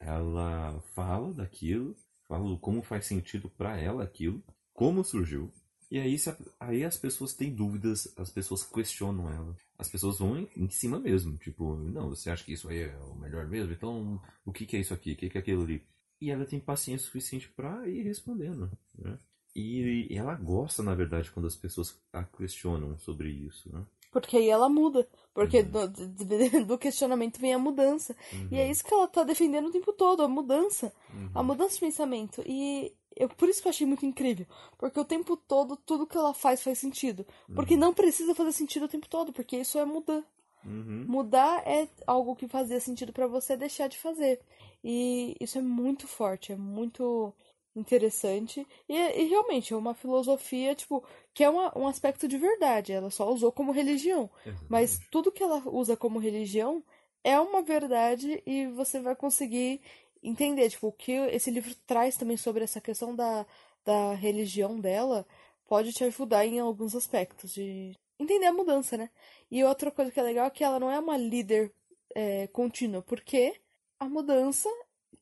Ela 0.00 0.82
fala 0.94 1.32
daquilo, 1.32 1.96
fala 2.26 2.48
do 2.48 2.58
como 2.58 2.82
faz 2.82 3.06
sentido 3.06 3.48
pra 3.48 3.78
ela 3.78 4.02
aquilo, 4.02 4.42
como 4.74 5.04
surgiu. 5.04 5.52
E 5.90 5.98
aí, 5.98 6.18
se 6.18 6.34
aí 6.58 6.84
as 6.84 6.96
pessoas 6.96 7.34
têm 7.34 7.54
dúvidas, 7.54 8.12
as 8.16 8.30
pessoas 8.30 8.64
questionam 8.64 9.30
ela. 9.30 9.54
As 9.78 9.90
pessoas 9.90 10.18
vão 10.18 10.38
em, 10.38 10.48
em 10.56 10.68
cima 10.70 10.98
mesmo. 10.98 11.36
Tipo, 11.36 11.76
não, 11.76 12.08
você 12.08 12.30
acha 12.30 12.44
que 12.44 12.54
isso 12.54 12.68
aí 12.68 12.80
é 12.80 12.96
o 12.96 13.14
melhor 13.14 13.46
mesmo? 13.46 13.72
Então, 13.72 14.20
o 14.44 14.52
que, 14.52 14.64
que 14.64 14.76
é 14.76 14.80
isso 14.80 14.94
aqui? 14.94 15.12
O 15.12 15.16
que, 15.16 15.28
que 15.28 15.38
é 15.38 15.40
aquilo 15.40 15.62
ali? 15.62 15.86
E 16.20 16.30
ela 16.30 16.46
tem 16.46 16.58
paciência 16.58 17.06
suficiente 17.06 17.48
pra 17.50 17.86
ir 17.86 18.02
respondendo, 18.04 18.70
né? 18.98 19.18
E 19.54 20.08
ela 20.10 20.34
gosta, 20.34 20.82
na 20.82 20.94
verdade, 20.94 21.30
quando 21.30 21.46
as 21.46 21.56
pessoas 21.56 22.00
a 22.12 22.24
questionam 22.24 22.96
sobre 22.98 23.28
isso, 23.30 23.70
né? 23.72 23.82
Porque 24.10 24.36
aí 24.36 24.48
ela 24.48 24.68
muda. 24.68 25.08
Porque 25.34 25.62
do, 25.62 25.88
do, 25.88 26.66
do 26.66 26.78
questionamento 26.78 27.40
vem 27.40 27.54
a 27.54 27.58
mudança. 27.58 28.14
Uhum. 28.32 28.48
E 28.50 28.58
é 28.58 28.70
isso 28.70 28.84
que 28.84 28.92
ela 28.92 29.08
tá 29.08 29.24
defendendo 29.24 29.66
o 29.66 29.72
tempo 29.72 29.92
todo, 29.92 30.22
a 30.22 30.28
mudança. 30.28 30.92
Uhum. 31.12 31.30
A 31.34 31.42
mudança 31.42 31.74
de 31.74 31.80
pensamento. 31.80 32.42
E 32.46 32.92
eu, 33.16 33.28
por 33.30 33.48
isso 33.48 33.62
que 33.62 33.68
eu 33.68 33.70
achei 33.70 33.86
muito 33.86 34.04
incrível. 34.04 34.46
Porque 34.76 35.00
o 35.00 35.04
tempo 35.04 35.36
todo, 35.36 35.76
tudo 35.76 36.06
que 36.06 36.16
ela 36.16 36.34
faz 36.34 36.62
faz 36.62 36.78
sentido. 36.78 37.26
Porque 37.54 37.76
não 37.76 37.94
precisa 37.94 38.34
fazer 38.34 38.52
sentido 38.52 38.84
o 38.84 38.88
tempo 38.88 39.08
todo, 39.08 39.32
porque 39.32 39.56
isso 39.56 39.78
é 39.78 39.84
mudar. 39.84 40.22
Uhum. 40.64 41.06
Mudar 41.08 41.66
é 41.66 41.88
algo 42.06 42.36
que 42.36 42.46
fazia 42.46 42.78
sentido 42.80 43.12
pra 43.12 43.26
você 43.26 43.56
deixar 43.56 43.88
de 43.88 43.98
fazer. 43.98 44.40
E 44.84 45.34
isso 45.40 45.58
é 45.58 45.62
muito 45.62 46.06
forte, 46.06 46.52
é 46.52 46.56
muito 46.56 47.32
interessante. 47.74 48.66
E, 48.88 48.94
e 48.94 49.24
realmente 49.28 49.72
é 49.72 49.76
uma 49.76 49.94
filosofia, 49.94 50.74
tipo, 50.74 51.04
que 51.32 51.44
é 51.44 51.50
uma, 51.50 51.76
um 51.78 51.86
aspecto 51.86 52.28
de 52.28 52.36
verdade. 52.36 52.92
Ela 52.92 53.10
só 53.10 53.30
usou 53.30 53.52
como 53.52 53.72
religião. 53.72 54.30
Mas 54.68 54.98
tudo 55.10 55.32
que 55.32 55.42
ela 55.42 55.62
usa 55.66 55.96
como 55.96 56.18
religião 56.18 56.82
é 57.24 57.38
uma 57.38 57.62
verdade 57.62 58.42
e 58.46 58.66
você 58.68 59.00
vai 59.00 59.14
conseguir 59.14 59.80
entender, 60.22 60.70
tipo, 60.70 60.88
o 60.88 60.92
que 60.92 61.12
esse 61.12 61.50
livro 61.50 61.74
traz 61.86 62.16
também 62.16 62.36
sobre 62.36 62.64
essa 62.64 62.80
questão 62.80 63.14
da, 63.14 63.46
da 63.84 64.14
religião 64.14 64.78
dela 64.78 65.26
pode 65.66 65.92
te 65.92 66.04
ajudar 66.04 66.44
em 66.46 66.58
alguns 66.58 66.94
aspectos 66.94 67.54
de 67.54 67.96
entender 68.18 68.46
a 68.46 68.52
mudança, 68.52 68.96
né? 68.96 69.10
E 69.50 69.64
outra 69.64 69.90
coisa 69.90 70.10
que 70.10 70.20
é 70.20 70.22
legal 70.22 70.46
é 70.46 70.50
que 70.50 70.62
ela 70.62 70.78
não 70.78 70.90
é 70.90 70.98
uma 70.98 71.16
líder 71.16 71.72
é, 72.14 72.46
contínua, 72.48 73.02
porque 73.02 73.54
a 73.98 74.08
mudança 74.08 74.68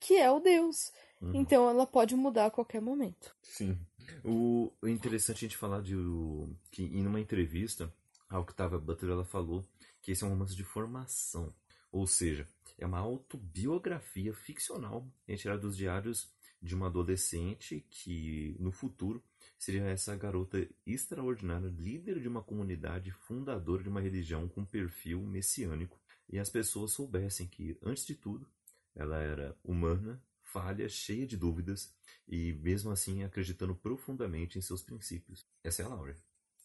que 0.01 0.17
é 0.17 0.31
o 0.31 0.41
Deus. 0.41 0.91
Então 1.35 1.69
ela 1.69 1.87
pode 1.87 2.15
mudar 2.15 2.47
a 2.47 2.51
qualquer 2.51 2.81
momento. 2.81 3.35
Sim. 3.43 3.79
O, 4.25 4.73
o 4.81 4.89
interessante 4.89 5.45
a 5.45 5.49
gente 5.49 5.57
falar 5.57 5.83
de 5.83 5.95
o, 5.95 6.49
que 6.71 6.83
em 6.85 7.07
uma 7.07 7.21
entrevista, 7.21 7.93
a 8.29 8.39
Octavia 8.39 8.79
Butler 8.79 9.13
ela 9.13 9.25
falou 9.25 9.65
que 10.01 10.13
esse 10.13 10.25
é 10.25 10.27
um 10.27 10.31
romance 10.31 10.57
de 10.57 10.65
formação. 10.65 11.55
Ou 11.93 12.07
seja, 12.07 12.49
é 12.79 12.87
uma 12.87 12.99
autobiografia 12.99 14.33
ficcional 14.33 15.07
retirada 15.27 15.61
dos 15.61 15.77
diários 15.77 16.31
de 16.63 16.75
uma 16.75 16.87
adolescente 16.87 17.85
que, 17.91 18.55
no 18.59 18.71
futuro, 18.71 19.23
seria 19.59 19.85
essa 19.85 20.15
garota 20.17 20.67
extraordinária, 20.87 21.69
líder 21.69 22.21
de 22.21 22.29
uma 22.29 22.43
comunidade, 22.43 23.11
fundadora 23.11 23.83
de 23.83 23.89
uma 23.89 24.01
religião 24.01 24.49
com 24.49 24.65
perfil 24.65 25.23
messiânico. 25.23 25.99
E 26.29 26.39
as 26.39 26.51
pessoas 26.51 26.93
soubessem 26.93 27.47
que, 27.47 27.77
antes 27.83 28.07
de 28.07 28.15
tudo, 28.15 28.47
ela 28.95 29.19
era 29.19 29.57
humana, 29.65 30.23
falha, 30.53 30.89
cheia 30.89 31.27
de 31.27 31.37
dúvidas 31.37 31.93
e, 32.29 32.53
mesmo 32.55 32.91
assim, 32.91 33.25
acreditando 33.25 33.75
profundamente 33.75 34.59
em 34.59 34.63
seus 34.63 34.83
princípios. 34.83 35.47
Essa 35.65 35.83
é 35.83 35.85
a 35.85 35.89
Laura. 35.89 36.17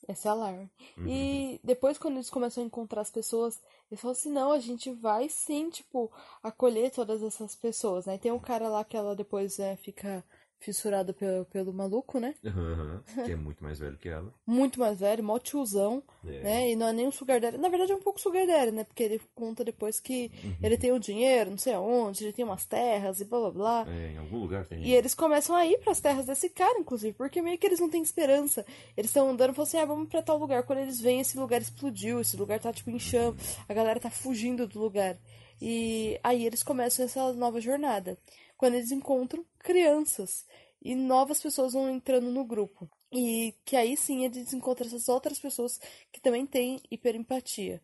Essa 0.08 0.30
é 0.30 0.32
a 0.32 0.36
Lara. 0.36 0.70
E 1.00 1.60
depois, 1.64 1.98
quando 1.98 2.16
eles 2.16 2.30
começam 2.30 2.64
a 2.64 2.68
encontrar 2.68 3.02
as 3.02 3.10
pessoas, 3.10 3.60
eles 3.90 4.00
falam 4.00 4.12
assim: 4.12 4.32
não, 4.32 4.52
a 4.52 4.60
gente 4.60 4.92
vai 4.92 5.28
sim, 5.30 5.70
tipo, 5.70 6.12
acolher 6.44 6.92
todas 6.92 7.24
essas 7.24 7.56
pessoas, 7.56 8.06
né? 8.06 8.18
Tem 8.18 8.32
um 8.32 8.40
cara 8.40 8.68
lá 8.70 8.84
que 8.84 8.96
ela 8.96 9.16
depois 9.16 9.58
é, 9.58 9.76
fica 9.76 10.24
fissurada 10.66 11.14
pelo, 11.14 11.46
pelo 11.46 11.72
maluco, 11.72 12.20
né? 12.20 12.34
Aham, 12.44 13.02
que 13.24 13.32
é 13.32 13.36
muito 13.36 13.64
mais 13.64 13.78
velho 13.80 13.96
que 13.98 14.10
ela. 14.10 14.34
Muito 14.46 14.80
mais 14.80 15.00
velho, 15.00 15.24
mó 15.24 15.38
tiozão, 15.38 16.02
É. 16.26 16.40
né? 16.42 16.72
E 16.72 16.76
não 16.76 16.88
é 16.88 16.94
nem 16.94 17.08
um 17.08 17.12
sugar 17.12 17.40
daddy. 17.40 17.58
Na 17.58 17.70
verdade 17.70 17.92
é 17.92 17.96
um 17.96 18.02
pouco 18.02 18.20
sugar 18.20 18.46
daddy, 18.48 18.72
né? 18.72 18.84
Porque 18.84 19.04
ele 19.04 19.22
conta 19.36 19.64
depois 19.64 20.00
que 20.00 20.32
ele 20.62 20.78
tem 20.78 20.92
o 20.92 21.00
dinheiro, 21.00 21.52
não 21.52 21.58
sei 21.58 21.74
aonde, 21.74 22.24
ele 22.24 22.34
tem 22.34 22.44
umas 22.44 22.66
terras 22.66 23.22
e 23.22 23.26
blá 23.26 23.40
blá 23.40 23.52
blá. 23.52 23.86
É, 23.94 24.12
em 24.14 24.18
algum 24.18 24.40
lugar 24.40 24.66
tem. 24.66 24.84
E 24.84 24.94
eles 24.94 25.14
começam 25.14 25.56
a 25.56 25.66
ir 25.66 25.78
pras 25.80 26.00
terras 26.00 26.26
desse 26.26 26.50
cara, 26.50 26.80
inclusive, 26.80 27.14
porque 27.14 27.42
meio 27.42 27.58
que 27.58 27.68
eles 27.68 27.80
não 27.80 27.90
têm 27.90 28.02
esperança. 28.02 28.66
Eles 28.98 29.10
estão 29.12 29.30
andando 29.30 29.52
e 29.52 29.54
falam 29.56 29.68
assim: 29.68 29.78
ah, 29.78 29.86
vamos 29.86 30.10
pra 30.10 30.22
tal 30.24 30.38
lugar. 30.38 30.64
Quando 30.64 30.80
eles 30.80 31.00
veem, 31.00 31.20
esse 31.22 31.38
lugar 31.38 31.62
explodiu, 31.62 32.20
esse 32.22 32.36
lugar 32.36 32.60
tá 32.60 32.74
tipo 32.74 32.90
em 32.90 33.00
chamas, 33.00 33.58
a 33.70 33.74
galera 33.74 34.00
tá 34.00 34.10
fugindo 34.10 34.68
do 34.68 34.80
lugar. 34.80 35.16
E 35.62 36.20
aí 36.24 36.46
eles 36.46 36.64
começam 36.64 37.06
essa 37.06 37.32
nova 37.34 37.62
jornada. 37.62 38.18
Quando 38.58 38.76
eles 38.76 38.92
encontram 38.92 39.46
crianças 39.60 40.46
e 40.82 40.96
novas 40.96 41.42
pessoas 41.42 41.74
vão 41.74 41.90
entrando 41.90 42.30
no 42.32 42.46
grupo. 42.46 42.90
E 43.12 43.54
que 43.64 43.76
aí 43.76 43.96
sim 43.96 44.26
eles 44.26 44.54
encontram 44.54 44.88
essas 44.88 45.08
outras 45.10 45.40
pessoas 45.40 45.80
que 46.12 46.20
também 46.22 46.46
têm 46.46 46.82
hiperempatia. 46.92 47.82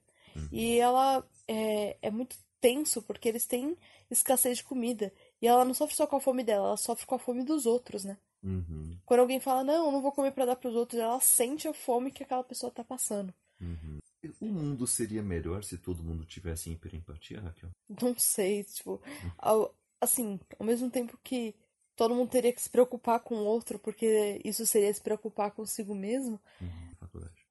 E 0.51 0.77
ela 0.77 1.25
é, 1.47 1.97
é 2.01 2.11
muito 2.11 2.37
tenso 2.59 3.01
porque 3.01 3.27
eles 3.29 3.45
têm 3.45 3.77
escassez 4.09 4.57
de 4.57 4.63
comida. 4.63 5.11
E 5.41 5.47
ela 5.47 5.65
não 5.65 5.73
sofre 5.73 5.95
só 5.95 6.05
com 6.07 6.15
a 6.17 6.21
fome 6.21 6.43
dela, 6.43 6.67
ela 6.67 6.77
sofre 6.77 7.05
com 7.05 7.15
a 7.15 7.19
fome 7.19 7.43
dos 7.43 7.65
outros, 7.65 8.03
né? 8.05 8.17
Uhum, 8.43 8.97
Quando 9.05 9.19
alguém 9.19 9.39
fala, 9.39 9.63
não, 9.63 9.85
eu 9.85 9.91
não 9.91 10.01
vou 10.01 10.11
comer 10.11 10.31
pra 10.31 10.45
dar 10.45 10.55
pros 10.55 10.75
outros, 10.75 10.99
ela 10.99 11.19
sente 11.19 11.67
a 11.67 11.73
fome 11.73 12.11
que 12.11 12.23
aquela 12.23 12.43
pessoa 12.43 12.71
tá 12.71 12.83
passando. 12.83 13.33
uhum. 13.59 13.99
O 14.39 14.45
mundo 14.45 14.85
seria 14.85 15.23
melhor 15.23 15.63
se 15.63 15.77
todo 15.79 16.03
mundo 16.03 16.23
tivesse 16.25 16.69
hiperempatia, 16.69 17.41
Raquel? 17.41 17.71
Não 18.01 18.15
sei, 18.17 18.63
tipo, 18.63 19.01
ao- 19.37 19.73
assim, 20.01 20.39
ao 20.59 20.65
mesmo 20.65 20.89
tempo 20.89 21.17
que 21.23 21.55
todo 21.95 22.15
mundo 22.15 22.29
teria 22.29 22.51
que 22.51 22.61
se 22.61 22.69
preocupar 22.69 23.19
com 23.21 23.35
o 23.35 23.45
outro, 23.45 23.79
porque 23.79 24.41
isso 24.43 24.65
seria 24.65 24.93
se 24.93 25.01
preocupar 25.01 25.51
consigo 25.51 25.93
mesmo, 25.95 26.39
Uhum, 26.59 26.95
faculdade. 26.99 27.45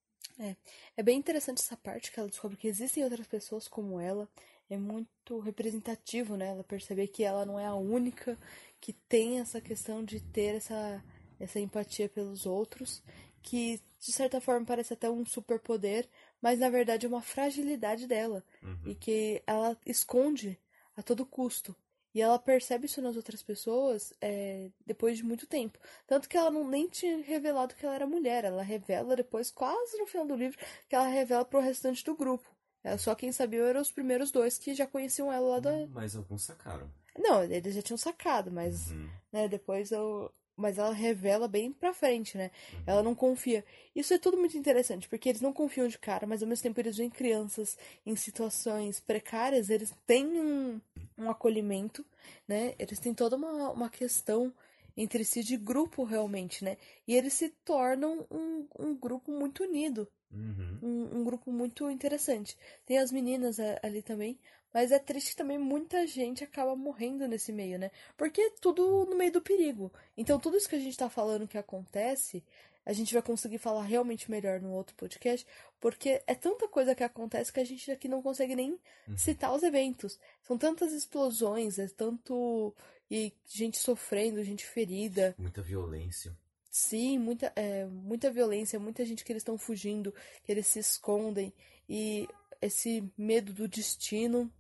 É 0.97 1.03
bem 1.03 1.19
interessante 1.19 1.59
essa 1.59 1.77
parte 1.77 2.11
que 2.11 2.19
ela 2.19 2.29
descobre 2.29 2.57
que 2.57 2.69
existem 2.69 3.05
outras 3.05 3.27
pessoas 3.27 3.69
como 3.69 4.01
ela. 4.01 4.29
É 4.69 4.77
muito 4.77 5.39
representativo, 5.41 6.37
né? 6.37 6.49
Ela 6.49 6.65
perceber 6.65 7.09
que 7.09 7.25
ela 7.25 7.45
não 7.45 7.59
é 7.59 7.67
a 7.67 7.75
única 7.75 8.39
que 8.81 8.93
tem 8.93 9.41
essa 9.41 9.61
questão 9.61 10.05
de 10.05 10.21
ter 10.21 10.57
essa, 10.57 11.03
essa 11.39 11.59
empatia 11.61 12.09
pelos 12.09 12.47
outros, 12.47 13.03
que 13.43 13.81
de 13.99 14.13
certa 14.13 14.41
forma 14.41 14.65
parece 14.65 14.93
até 14.95 15.11
um 15.11 15.27
superpoder, 15.27 16.09
mas 16.41 16.59
na 16.59 16.71
verdade 16.71 17.05
é 17.05 17.09
uma 17.09 17.21
fragilidade 17.23 18.07
dela 18.07 18.43
e 18.87 18.95
que 18.95 19.43
ela 19.47 19.77
esconde 19.85 20.59
a 20.97 21.03
todo 21.03 21.27
custo. 21.27 21.75
E 22.15 22.21
ela 22.21 22.39
percebe 22.39 22.87
isso 22.87 23.01
nas 23.01 23.17
outras 23.17 23.43
pessoas 23.43 24.13
é, 24.21 24.69
depois 24.85 25.17
de 25.17 25.25
muito 25.25 25.47
tempo. 25.47 25.79
Tanto 26.07 26.29
que 26.29 26.37
ela 26.37 26.51
não 26.51 26.67
nem 26.67 26.89
tinha 26.89 27.23
revelado 27.23 27.75
que 27.75 27.87
ela 27.87 27.95
era 27.95 28.07
mulher. 28.07 28.45
Ela 28.45 28.63
revela 28.63 29.15
depois, 29.15 29.51
quase 29.51 29.97
no 29.97 30.07
final 30.07 30.27
do 30.27 30.35
livro, 30.35 30.59
que 30.89 30.97
ela 30.97 31.07
revela 31.07 31.45
pro 31.45 31.61
restante 31.61 32.05
do 32.05 32.17
grupo. 32.17 32.49
É, 32.83 32.97
só 32.97 33.15
quem 33.15 33.31
sabia 33.31 33.63
eram 33.63 33.81
os 33.81 33.93
primeiros 33.93 34.31
dois 34.31 34.59
que 34.59 34.75
já 34.75 34.87
conheciam 34.87 35.33
ela 35.33 35.47
lá 35.47 35.61
da. 35.61 35.87
Mas 35.89 36.17
alguns 36.17 36.43
sacaram. 36.43 36.91
Não, 37.19 37.45
eles 37.45 37.75
já 37.75 37.83
tinham 37.83 37.99
sacado, 37.99 38.51
mas 38.51 38.91
né, 39.33 39.49
depois 39.49 39.91
eu. 39.93 40.33
Mas 40.61 40.79
ela 40.79 40.93
revela 40.93 41.49
bem 41.49 41.73
pra 41.73 41.93
frente, 41.95 42.37
né? 42.37 42.51
Ela 42.87 43.03
não 43.03 43.15
confia. 43.15 43.65
Isso 43.95 44.13
é 44.15 44.19
tudo 44.19 44.37
muito 44.37 44.57
interessante, 44.57 45.09
porque 45.09 45.29
eles 45.29 45.41
não 45.41 45.53
confiam 45.53 45.89
de 45.89 45.99
cara, 45.99 46.27
mas 46.27 46.43
ao 46.43 46.49
mesmo 46.49 46.63
tempo 46.63 46.81
eles 46.81 46.97
veem 46.97 47.11
crianças 47.11 47.77
em 48.07 48.15
situações 48.15 49.01
precárias, 49.01 49.71
eles 49.71 49.93
têm 50.07 50.27
um, 50.27 50.81
um 51.19 51.31
acolhimento, 51.31 52.05
né? 52.47 52.75
Eles 52.79 52.99
têm 52.99 53.15
toda 53.15 53.37
uma, 53.37 53.71
uma 53.71 53.91
questão 53.91 54.53
entre 54.97 55.25
si 55.25 55.43
de 55.43 55.57
grupo 55.57 56.05
realmente, 56.05 56.65
né? 56.65 56.77
E 57.09 57.15
eles 57.17 57.33
se 57.33 57.49
tornam 57.65 58.27
um, 58.31 58.67
um 58.79 58.95
grupo 58.95 59.33
muito 59.33 59.63
unido 59.65 60.07
Uhum. 60.33 60.79
um, 60.83 61.19
um 61.21 61.25
grupo 61.25 61.51
muito 61.53 61.91
interessante. 61.91 62.57
Tem 62.87 62.99
as 62.99 63.11
meninas 63.13 63.59
ali 63.83 64.03
também, 64.03 64.39
mas 64.73 64.93
é 64.93 64.99
triste 64.99 65.31
que 65.31 65.37
também 65.37 65.59
muita 65.59 66.07
gente 66.07 66.45
acaba 66.45 66.77
morrendo 66.77 67.27
nesse 67.27 67.53
meio, 67.53 67.79
né? 67.79 67.91
Porque 68.17 68.41
é 68.41 68.51
tudo 68.61 69.05
no 69.07 69.17
meio 69.17 69.33
do 69.33 69.41
perigo. 69.41 69.93
Então, 70.17 70.39
tudo 70.39 70.57
isso 70.57 70.69
que 70.69 70.77
a 70.77 70.81
gente 70.81 70.97
tá 70.97 71.09
falando 71.09 71.49
que 71.49 71.59
acontece, 71.59 72.43
a 72.85 72.93
gente 72.93 73.13
vai 73.13 73.23
conseguir 73.23 73.59
falar 73.59 73.83
realmente 73.83 74.31
melhor 74.31 74.61
no 74.61 74.73
outro 74.73 74.95
podcast, 74.97 75.47
porque 75.81 76.23
é 76.27 76.35
tanta 76.35 76.67
coisa 76.69 76.95
que 76.95 77.05
acontece 77.05 77.53
que 77.53 77.61
a 77.61 77.65
gente 77.65 77.91
aqui 77.91 78.09
não 78.09 78.23
consegue 78.23 78.55
nem 78.55 78.79
citar 79.17 79.53
os 79.55 79.63
eventos. 79.63 80.19
São 80.43 80.57
tantas 80.57 80.93
explosões, 80.93 81.79
é 81.79 81.89
tanto. 81.89 82.75
e 83.11 83.33
gente 83.47 83.79
sofrendo, 83.79 84.43
gente 84.43 84.65
ferida. 84.65 85.35
Muita 85.39 85.63
violência. 85.63 86.37
Sim, 86.71 87.19
muita, 87.19 87.53
é, 87.57 87.85
muita 87.87 88.31
violência, 88.31 88.79
muita 88.79 89.05
gente 89.05 89.25
que 89.25 89.33
eles 89.33 89.41
estão 89.41 89.59
fugindo, 89.59 90.15
que 90.45 90.53
eles 90.53 90.69
se 90.69 90.79
escondem, 90.79 91.53
e 91.89 92.29
esse 92.63 93.03
medo 93.19 93.53
do 93.53 93.67
destino. 93.67 94.51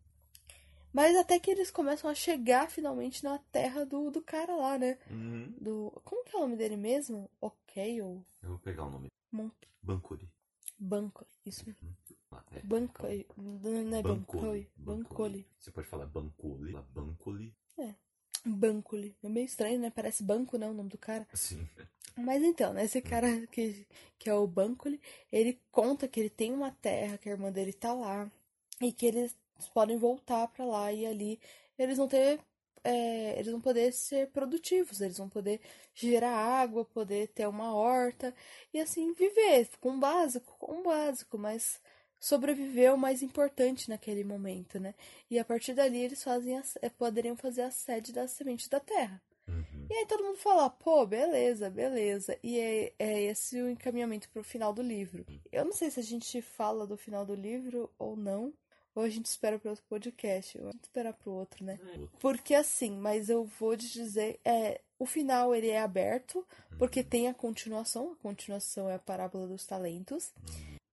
Mas 0.92 1.16
até 1.16 1.38
que 1.38 1.50
eles 1.50 1.70
começam 1.70 2.10
a 2.10 2.14
chegar 2.14 2.70
finalmente 2.70 3.22
na 3.22 3.38
terra 3.52 3.84
do, 3.84 4.10
do 4.10 4.20
cara 4.22 4.54
lá, 4.56 4.78
né? 4.78 4.98
Uhum. 5.10 5.54
Do. 5.60 6.02
Como 6.04 6.24
que 6.24 6.34
é 6.34 6.38
o 6.38 6.42
nome 6.42 6.56
dele 6.56 6.76
mesmo? 6.76 7.30
Ok, 7.40 8.02
ou 8.02 8.24
Eu 8.42 8.50
vou 8.50 8.58
pegar 8.58 8.84
o 8.84 8.90
nome. 8.90 9.08
Mon... 9.30 9.50
Bancori. 9.82 10.28
Banco. 10.78 11.26
Isso 11.44 11.64
mesmo. 11.66 11.96
Ah, 12.32 12.42
é. 12.52 12.60
Banco. 12.60 13.02
Não 13.36 13.96
é 13.96 14.02
Bancoi. 14.02 14.68
Bancoli. 14.76 15.46
Você 15.58 15.70
pode 15.70 15.86
falar 15.86 16.06
Bancoli. 16.06 16.72
Bancoli. 16.94 17.54
Bancoli. 18.44 19.16
É 19.22 19.28
meio 19.28 19.44
estranho, 19.44 19.78
né? 19.78 19.90
Parece 19.90 20.22
banco, 20.22 20.56
né? 20.56 20.68
O 20.68 20.74
nome 20.74 20.88
do 20.88 20.98
cara. 20.98 21.26
Sim. 21.34 21.68
Mas 22.16 22.42
então, 22.42 22.72
né, 22.72 22.84
esse 22.84 23.00
cara 23.00 23.46
que, 23.48 23.86
que 24.18 24.28
é 24.28 24.34
o 24.34 24.46
Bancoli, 24.46 25.00
ele 25.30 25.60
conta 25.70 26.08
que 26.08 26.20
ele 26.20 26.30
tem 26.30 26.52
uma 26.52 26.70
terra, 26.70 27.16
que 27.16 27.28
a 27.28 27.32
irmã 27.32 27.50
dele 27.50 27.72
tá 27.72 27.92
lá, 27.92 28.30
e 28.80 28.92
que 28.92 29.06
eles 29.60 29.68
podem 29.68 29.96
voltar 29.98 30.48
pra 30.48 30.64
lá 30.64 30.92
e 30.92 31.06
ali 31.06 31.40
eles 31.78 31.96
vão 31.98 32.08
ter. 32.08 32.40
é, 32.82 33.38
eles 33.38 33.52
vão 33.52 33.60
poder 33.60 33.92
ser 33.92 34.30
produtivos, 34.30 35.00
eles 35.00 35.18
vão 35.18 35.28
poder 35.28 35.60
gerar 35.94 36.34
água, 36.34 36.84
poder 36.84 37.28
ter 37.28 37.46
uma 37.46 37.74
horta 37.74 38.34
e 38.72 38.80
assim 38.80 39.12
viver 39.12 39.68
com 39.80 39.90
o 39.96 39.98
básico, 40.00 40.56
com 40.58 40.80
o 40.80 40.82
básico, 40.82 41.36
mas 41.38 41.80
sobreviver 42.18 42.94
o 42.94 42.98
mais 42.98 43.22
importante 43.22 43.88
naquele 43.88 44.24
momento, 44.24 44.78
né? 44.78 44.94
E 45.30 45.38
a 45.38 45.44
partir 45.44 45.74
dali 45.74 45.98
eles 45.98 46.22
fazem 46.22 46.58
a, 46.58 46.62
é, 46.82 46.88
poderiam 46.90 47.36
fazer 47.36 47.62
a 47.62 47.70
sede 47.70 48.12
da 48.12 48.26
semente 48.28 48.68
da 48.68 48.80
terra. 48.80 49.22
Uhum. 49.48 49.86
E 49.90 49.94
aí 49.94 50.06
todo 50.06 50.22
mundo 50.22 50.36
fala, 50.38 50.70
pô, 50.70 51.04
beleza, 51.06 51.68
beleza. 51.68 52.38
E 52.42 52.58
é, 52.58 52.92
é 52.98 53.22
esse 53.22 53.60
o 53.60 53.68
encaminhamento 53.68 54.28
pro 54.30 54.44
final 54.44 54.72
do 54.72 54.82
livro. 54.82 55.26
Eu 55.50 55.64
não 55.64 55.72
sei 55.72 55.90
se 55.90 55.98
a 55.98 56.02
gente 56.02 56.40
fala 56.40 56.86
do 56.86 56.96
final 56.96 57.26
do 57.26 57.34
livro 57.34 57.90
ou 57.98 58.16
não. 58.16 58.52
Ou 58.94 59.02
a 59.04 59.08
gente 59.08 59.26
espera 59.26 59.58
para 59.58 59.70
outro 59.70 59.84
podcast. 59.88 60.58
Ou 60.58 60.68
a 60.68 60.72
gente 60.72 60.82
espera 60.84 61.12
pro 61.12 61.30
outro, 61.32 61.64
né? 61.64 61.78
Porque 62.18 62.54
assim, 62.54 62.90
mas 62.96 63.28
eu 63.28 63.44
vou 63.58 63.76
te 63.76 63.90
dizer, 63.92 64.40
é, 64.44 64.80
o 64.98 65.06
final 65.06 65.54
ele 65.54 65.68
é 65.68 65.80
aberto, 65.80 66.46
porque 66.78 67.02
tem 67.02 67.28
a 67.28 67.34
continuação. 67.34 68.12
A 68.12 68.16
continuação 68.16 68.88
é 68.88 68.94
a 68.94 68.98
parábola 68.98 69.46
dos 69.46 69.64
talentos. 69.64 70.32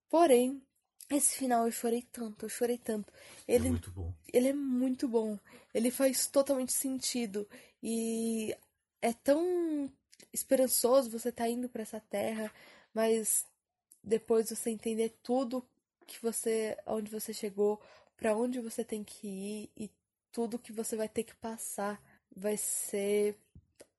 Porém, 0.08 0.62
esse 1.10 1.36
final 1.36 1.66
eu 1.66 1.72
chorei 1.72 2.02
tanto, 2.12 2.44
eu 2.44 2.48
chorei 2.48 2.78
tanto. 2.78 3.12
Ele, 3.46 3.68
É 3.68 3.70
muito 3.70 3.90
bom. 3.90 4.12
ele 4.32 4.48
é 4.48 4.52
muito 4.52 5.08
bom. 5.08 5.38
Ele 5.74 5.90
faz 5.90 6.26
totalmente 6.26 6.72
sentido. 6.72 7.48
E 7.82 8.54
é 9.02 9.12
tão 9.12 9.90
esperançoso 10.32 11.10
você 11.10 11.32
tá 11.32 11.48
indo 11.48 11.68
para 11.68 11.82
essa 11.82 12.00
terra, 12.00 12.52
mas 12.94 13.46
depois 14.02 14.50
você 14.50 14.70
entender 14.70 15.14
tudo 15.22 15.64
que 16.08 16.20
você, 16.22 16.76
onde 16.86 17.10
você 17.10 17.32
chegou, 17.32 17.80
para 18.16 18.36
onde 18.36 18.60
você 18.60 18.82
tem 18.82 19.04
que 19.04 19.28
ir 19.28 19.70
e 19.76 19.90
tudo 20.32 20.58
que 20.58 20.72
você 20.72 20.96
vai 20.96 21.08
ter 21.08 21.22
que 21.22 21.34
passar 21.36 22.02
vai 22.34 22.56
ser 22.56 23.36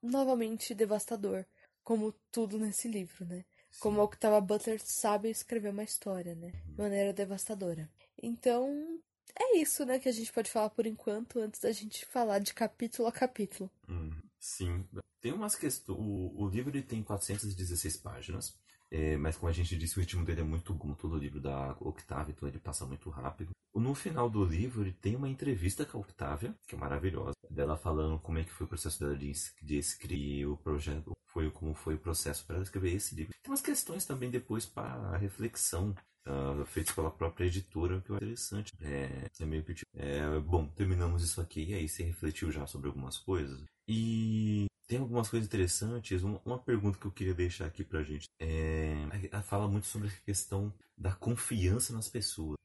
novamente 0.02 0.74
devastador, 0.74 1.46
como 1.84 2.14
tudo 2.32 2.58
nesse 2.58 2.88
livro, 2.88 3.26
né? 3.26 3.46
Como 3.80 4.02
a 4.02 4.04
Octava 4.04 4.42
Butler 4.42 4.82
sabe 4.84 5.30
escrever 5.30 5.70
uma 5.70 5.84
história, 5.84 6.36
né? 6.36 6.52
De 6.66 6.78
maneira 6.78 7.14
devastadora. 7.14 7.90
Então, 8.22 9.00
é 9.38 9.58
isso, 9.58 9.86
né, 9.86 10.00
que 10.00 10.10
a 10.10 10.12
gente 10.12 10.34
pode 10.34 10.50
falar 10.52 10.70
por 10.70 10.86
enquanto, 10.86 11.40
antes 11.40 11.62
da 11.62 11.72
gente 11.72 12.06
falar 12.06 12.40
de 12.40 12.54
capítulo 12.54 13.08
a 13.08 13.12
capítulo. 13.12 13.70
Hum, 13.88 14.12
sim. 14.40 14.86
Tem 15.22 15.34
umas 15.34 15.56
questões. 15.56 15.98
O, 16.00 16.44
o 16.44 16.48
livro 16.50 16.72
ele 16.72 16.82
tem 16.84 17.04
416 17.04 17.98
páginas. 17.98 18.58
é, 18.92 19.18
mas 19.18 19.38
como 19.38 19.50
a 19.50 19.54
gente 19.54 19.78
disse, 19.78 19.98
o 19.98 20.02
ritmo 20.02 20.26
dele 20.26 20.42
é 20.42 20.44
muito 20.44 20.74
como 20.76 20.96
todo 20.96 21.18
livro 21.18 21.40
da 21.40 21.76
Octavia, 21.80 22.34
então 22.36 22.48
ele 22.48 22.60
passa 22.60 22.86
muito 22.86 23.10
rápido. 23.10 23.52
No 23.76 23.94
final 23.94 24.30
do 24.30 24.44
livro, 24.44 24.82
ele 24.82 24.92
tem 24.92 25.16
uma 25.16 25.30
entrevista 25.30 25.86
com 25.86 26.00
a 26.00 26.02
Octavia, 26.02 26.56
que 26.68 26.76
é 26.76 26.78
maravilhosa, 26.78 27.36
dela 27.50 27.78
falando 27.78 28.20
como 28.20 28.40
é 28.40 28.44
que 28.44 28.52
foi 28.52 28.66
o 28.66 28.70
processo 28.70 29.00
dela 29.00 29.16
de, 29.16 29.32
de 29.62 29.78
escrever 29.78 30.48
o 30.48 30.58
projeto, 30.58 31.14
foi 31.28 31.52
como 31.52 31.74
foi 31.76 31.96
o 31.96 32.00
processo 32.00 32.46
para 32.46 32.56
ela 32.56 32.64
escrever 32.64 32.94
esse 32.96 33.16
livro. 33.16 33.34
Tem 33.42 33.52
umas 33.52 33.62
questões 33.62 34.06
também 34.06 34.32
depois 34.32 34.66
para 34.66 35.18
reflexão, 35.18 35.96
ah, 36.26 36.64
feitas 36.66 36.94
pela 36.94 37.12
própria 37.12 37.46
editora, 37.46 38.02
que 38.02 38.12
é 38.12 38.16
interessante. 38.16 38.74
É, 38.82 39.30
é 39.40 39.46
meio 39.46 39.64
que 39.64 39.74
tipo, 39.74 39.90
é, 39.96 40.40
bom, 40.40 40.68
terminamos 40.68 41.24
isso 41.24 41.40
aqui, 41.40 41.66
e 41.66 41.74
aí 41.74 41.88
você 41.88 42.04
refletiu 42.04 42.52
já 42.52 42.66
sobre 42.68 42.88
algumas 42.88 43.18
coisas. 43.18 43.64
E 43.88 44.66
tem 44.90 45.00
algumas 45.00 45.30
coisas 45.30 45.48
interessantes. 45.48 46.24
Uma, 46.24 46.42
uma 46.44 46.58
pergunta 46.58 46.98
que 46.98 47.06
eu 47.06 47.12
queria 47.12 47.34
deixar 47.34 47.68
aqui 47.68 47.84
pra 47.84 48.04
gente 48.04 48.28
é. 48.40 49.06
Ela 49.32 49.44
fala 49.44 49.68
muito 49.68 49.86
sobre 49.86 50.08
a 50.08 50.26
questão 50.26 50.74
da 50.98 51.14
confiança 51.14 51.94
nas 51.94 52.10
pessoas. 52.10 52.58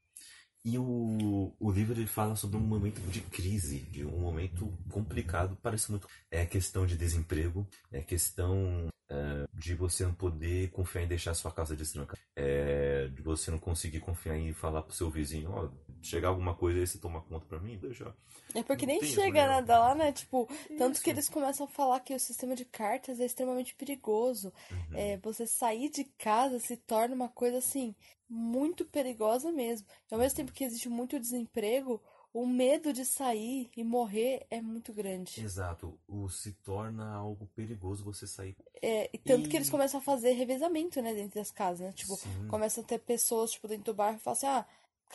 E 0.65 0.79
o, 0.79 1.53
o 1.59 1.71
livro 1.71 1.93
ele 1.93 2.07
fala 2.07 2.35
sobre 2.35 2.57
um 2.57 2.61
momento 2.61 2.99
de 3.11 3.21
crise, 3.21 3.81
de 3.81 4.03
um 4.03 4.19
momento 4.19 4.67
complicado, 4.89 5.55
parece 5.61 5.91
muito. 5.91 6.07
É 6.31 6.41
a 6.41 6.47
questão 6.47 6.87
de 6.87 6.97
desemprego, 6.97 7.67
é 7.91 7.99
a 7.99 8.03
questão 8.03 8.89
é, 9.07 9.47
de 9.53 9.75
você 9.75 10.03
não 10.03 10.15
poder 10.15 10.71
confiar 10.71 11.03
em 11.03 11.07
deixar 11.07 11.35
sua 11.35 11.51
casa 11.51 11.75
destrancada, 11.75 12.19
é, 12.35 13.07
de 13.09 13.21
você 13.21 13.51
não 13.51 13.59
conseguir 13.59 13.99
confiar 13.99 14.35
em 14.35 14.51
falar 14.53 14.81
pro 14.81 14.95
seu 14.95 15.11
vizinho, 15.11 15.51
ó, 15.51 15.69
chegar 16.05 16.29
alguma 16.29 16.53
coisa 16.55 16.79
aí 16.79 16.87
você 16.87 16.97
toma 16.97 17.21
conta 17.21 17.45
pra 17.45 17.59
mim, 17.59 17.77
deixa. 17.77 18.15
É 18.53 18.63
porque 18.63 18.85
nem 18.85 18.99
Tem 18.99 19.09
chega 19.09 19.39
erro, 19.39 19.47
né? 19.49 19.55
nada 19.55 19.79
lá, 19.79 19.95
né? 19.95 20.11
Tipo, 20.11 20.47
tanto 20.77 21.01
que 21.01 21.09
eles 21.09 21.27
começam 21.27 21.65
a 21.65 21.69
falar 21.69 21.99
que 21.99 22.13
o 22.13 22.19
sistema 22.19 22.55
de 22.55 22.63
cartas 22.65 23.19
é 23.19 23.25
extremamente 23.25 23.75
perigoso. 23.75 24.53
Uhum. 24.71 24.97
É, 24.97 25.17
você 25.17 25.45
sair 25.45 25.89
de 25.89 26.03
casa 26.05 26.59
se 26.59 26.77
torna 26.77 27.13
uma 27.15 27.29
coisa 27.29 27.57
assim 27.57 27.93
muito 28.29 28.85
perigosa 28.85 29.51
mesmo. 29.51 29.87
E 30.09 30.13
ao 30.13 30.19
mesmo 30.19 30.37
tempo 30.37 30.51
que 30.53 30.63
existe 30.63 30.87
muito 30.89 31.19
desemprego, 31.19 32.01
o 32.33 32.45
medo 32.45 32.91
de 32.91 33.05
sair 33.05 33.69
e 33.77 33.83
morrer 33.83 34.45
é 34.49 34.61
muito 34.61 34.91
grande. 34.93 35.41
Exato, 35.41 35.97
o 36.07 36.27
se 36.29 36.51
torna 36.51 37.13
algo 37.13 37.47
perigoso 37.55 38.03
você 38.03 38.27
sair. 38.27 38.55
É, 38.81 39.09
e 39.13 39.17
tanto 39.17 39.47
E- 39.47 39.49
que 39.49 39.55
eles 39.57 39.69
começam 39.69 39.99
a 39.99 40.03
fazer 40.03 40.31
revezamento, 40.33 41.01
né, 41.01 41.13
dentro 41.13 41.35
das 41.39 41.49
casas, 41.51 41.79
né? 41.87 41.93
Tipo, 41.93 42.15
Sim. 42.17 42.47
começam 42.49 42.83
a 42.83 42.87
ter 42.87 42.99
pessoas, 42.99 43.51
tipo, 43.51 43.67
dentro 43.67 43.85
do 43.85 43.93
bairro 43.93 44.17
e 44.17 44.19
falam 44.19 44.37
assim, 44.37 44.47
ah, 44.47 44.65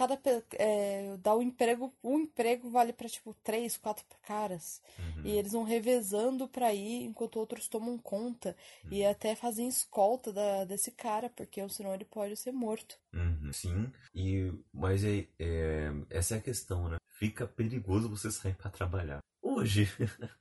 cada 0.00 0.18
é, 0.54 1.14
dá 1.18 1.36
um 1.36 1.42
emprego, 1.42 1.92
um 2.02 2.20
emprego 2.20 2.70
vale 2.70 2.90
pra, 2.90 3.06
tipo, 3.06 3.34
três, 3.44 3.76
quatro 3.76 4.02
caras. 4.22 4.80
Uhum. 4.98 5.26
E 5.26 5.32
eles 5.32 5.52
vão 5.52 5.62
revezando 5.62 6.48
pra 6.48 6.72
ir, 6.72 7.04
enquanto 7.04 7.36
outros 7.36 7.68
tomam 7.68 7.98
conta. 7.98 8.56
Uhum. 8.84 8.92
E 8.92 9.04
até 9.04 9.34
fazem 9.34 9.68
escolta 9.68 10.32
da, 10.32 10.64
desse 10.64 10.90
cara, 10.90 11.28
porque 11.28 11.68
senão 11.68 11.92
ele 11.94 12.06
pode 12.06 12.34
ser 12.36 12.50
morto. 12.50 12.98
Uhum, 13.12 13.52
Sim, 13.52 13.92
e 14.14 14.50
mas 14.72 15.04
é, 15.04 15.26
é- 15.38 15.92
essa 16.08 16.36
é 16.36 16.38
a 16.38 16.42
questão, 16.42 16.88
né? 16.88 16.96
Fica 17.18 17.46
perigoso 17.46 18.08
você 18.08 18.30
sair 18.30 18.54
pra 18.54 18.70
trabalhar. 18.70 19.20
Hoje, 19.56 19.88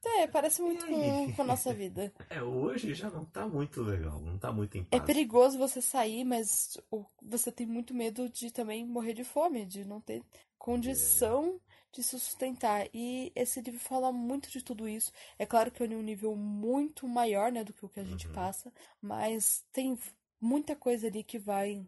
É, 0.05 0.27
parece 0.27 0.61
muito 0.61 0.85
com, 0.85 1.31
com 1.31 1.41
a 1.41 1.45
nossa 1.45 1.73
vida. 1.73 2.13
é, 2.29 2.41
hoje 2.41 2.93
já 2.93 3.09
não 3.09 3.25
tá 3.25 3.47
muito 3.47 3.81
legal, 3.81 4.19
não 4.21 4.37
tá 4.37 4.51
muito 4.51 4.77
em 4.77 4.83
É 4.91 4.99
paz. 4.99 5.05
perigoso 5.05 5.57
você 5.57 5.81
sair, 5.81 6.23
mas 6.23 6.77
você 7.21 7.51
tem 7.51 7.65
muito 7.65 7.93
medo 7.93 8.29
de 8.29 8.51
também 8.51 8.85
morrer 8.85 9.13
de 9.13 9.23
fome, 9.23 9.65
de 9.65 9.85
não 9.85 10.01
ter 10.01 10.23
condição 10.57 11.59
de 11.91 12.03
se 12.03 12.19
sustentar. 12.19 12.87
E 12.93 13.31
esse 13.35 13.61
livro 13.61 13.79
fala 13.79 14.11
muito 14.11 14.49
de 14.49 14.61
tudo 14.63 14.87
isso. 14.87 15.11
É 15.37 15.45
claro 15.45 15.71
que 15.71 15.81
é 15.81 15.85
um 15.87 16.01
nível 16.01 16.35
muito 16.35 17.07
maior, 17.07 17.51
né, 17.51 17.63
do 17.63 17.73
que 17.73 17.85
o 17.85 17.89
que 17.89 17.99
a 17.99 18.03
gente 18.03 18.27
passa, 18.27 18.71
mas 19.01 19.65
tem 19.71 19.97
muita 20.39 20.75
coisa 20.75 21.07
ali 21.07 21.23
que 21.23 21.39
vai 21.39 21.85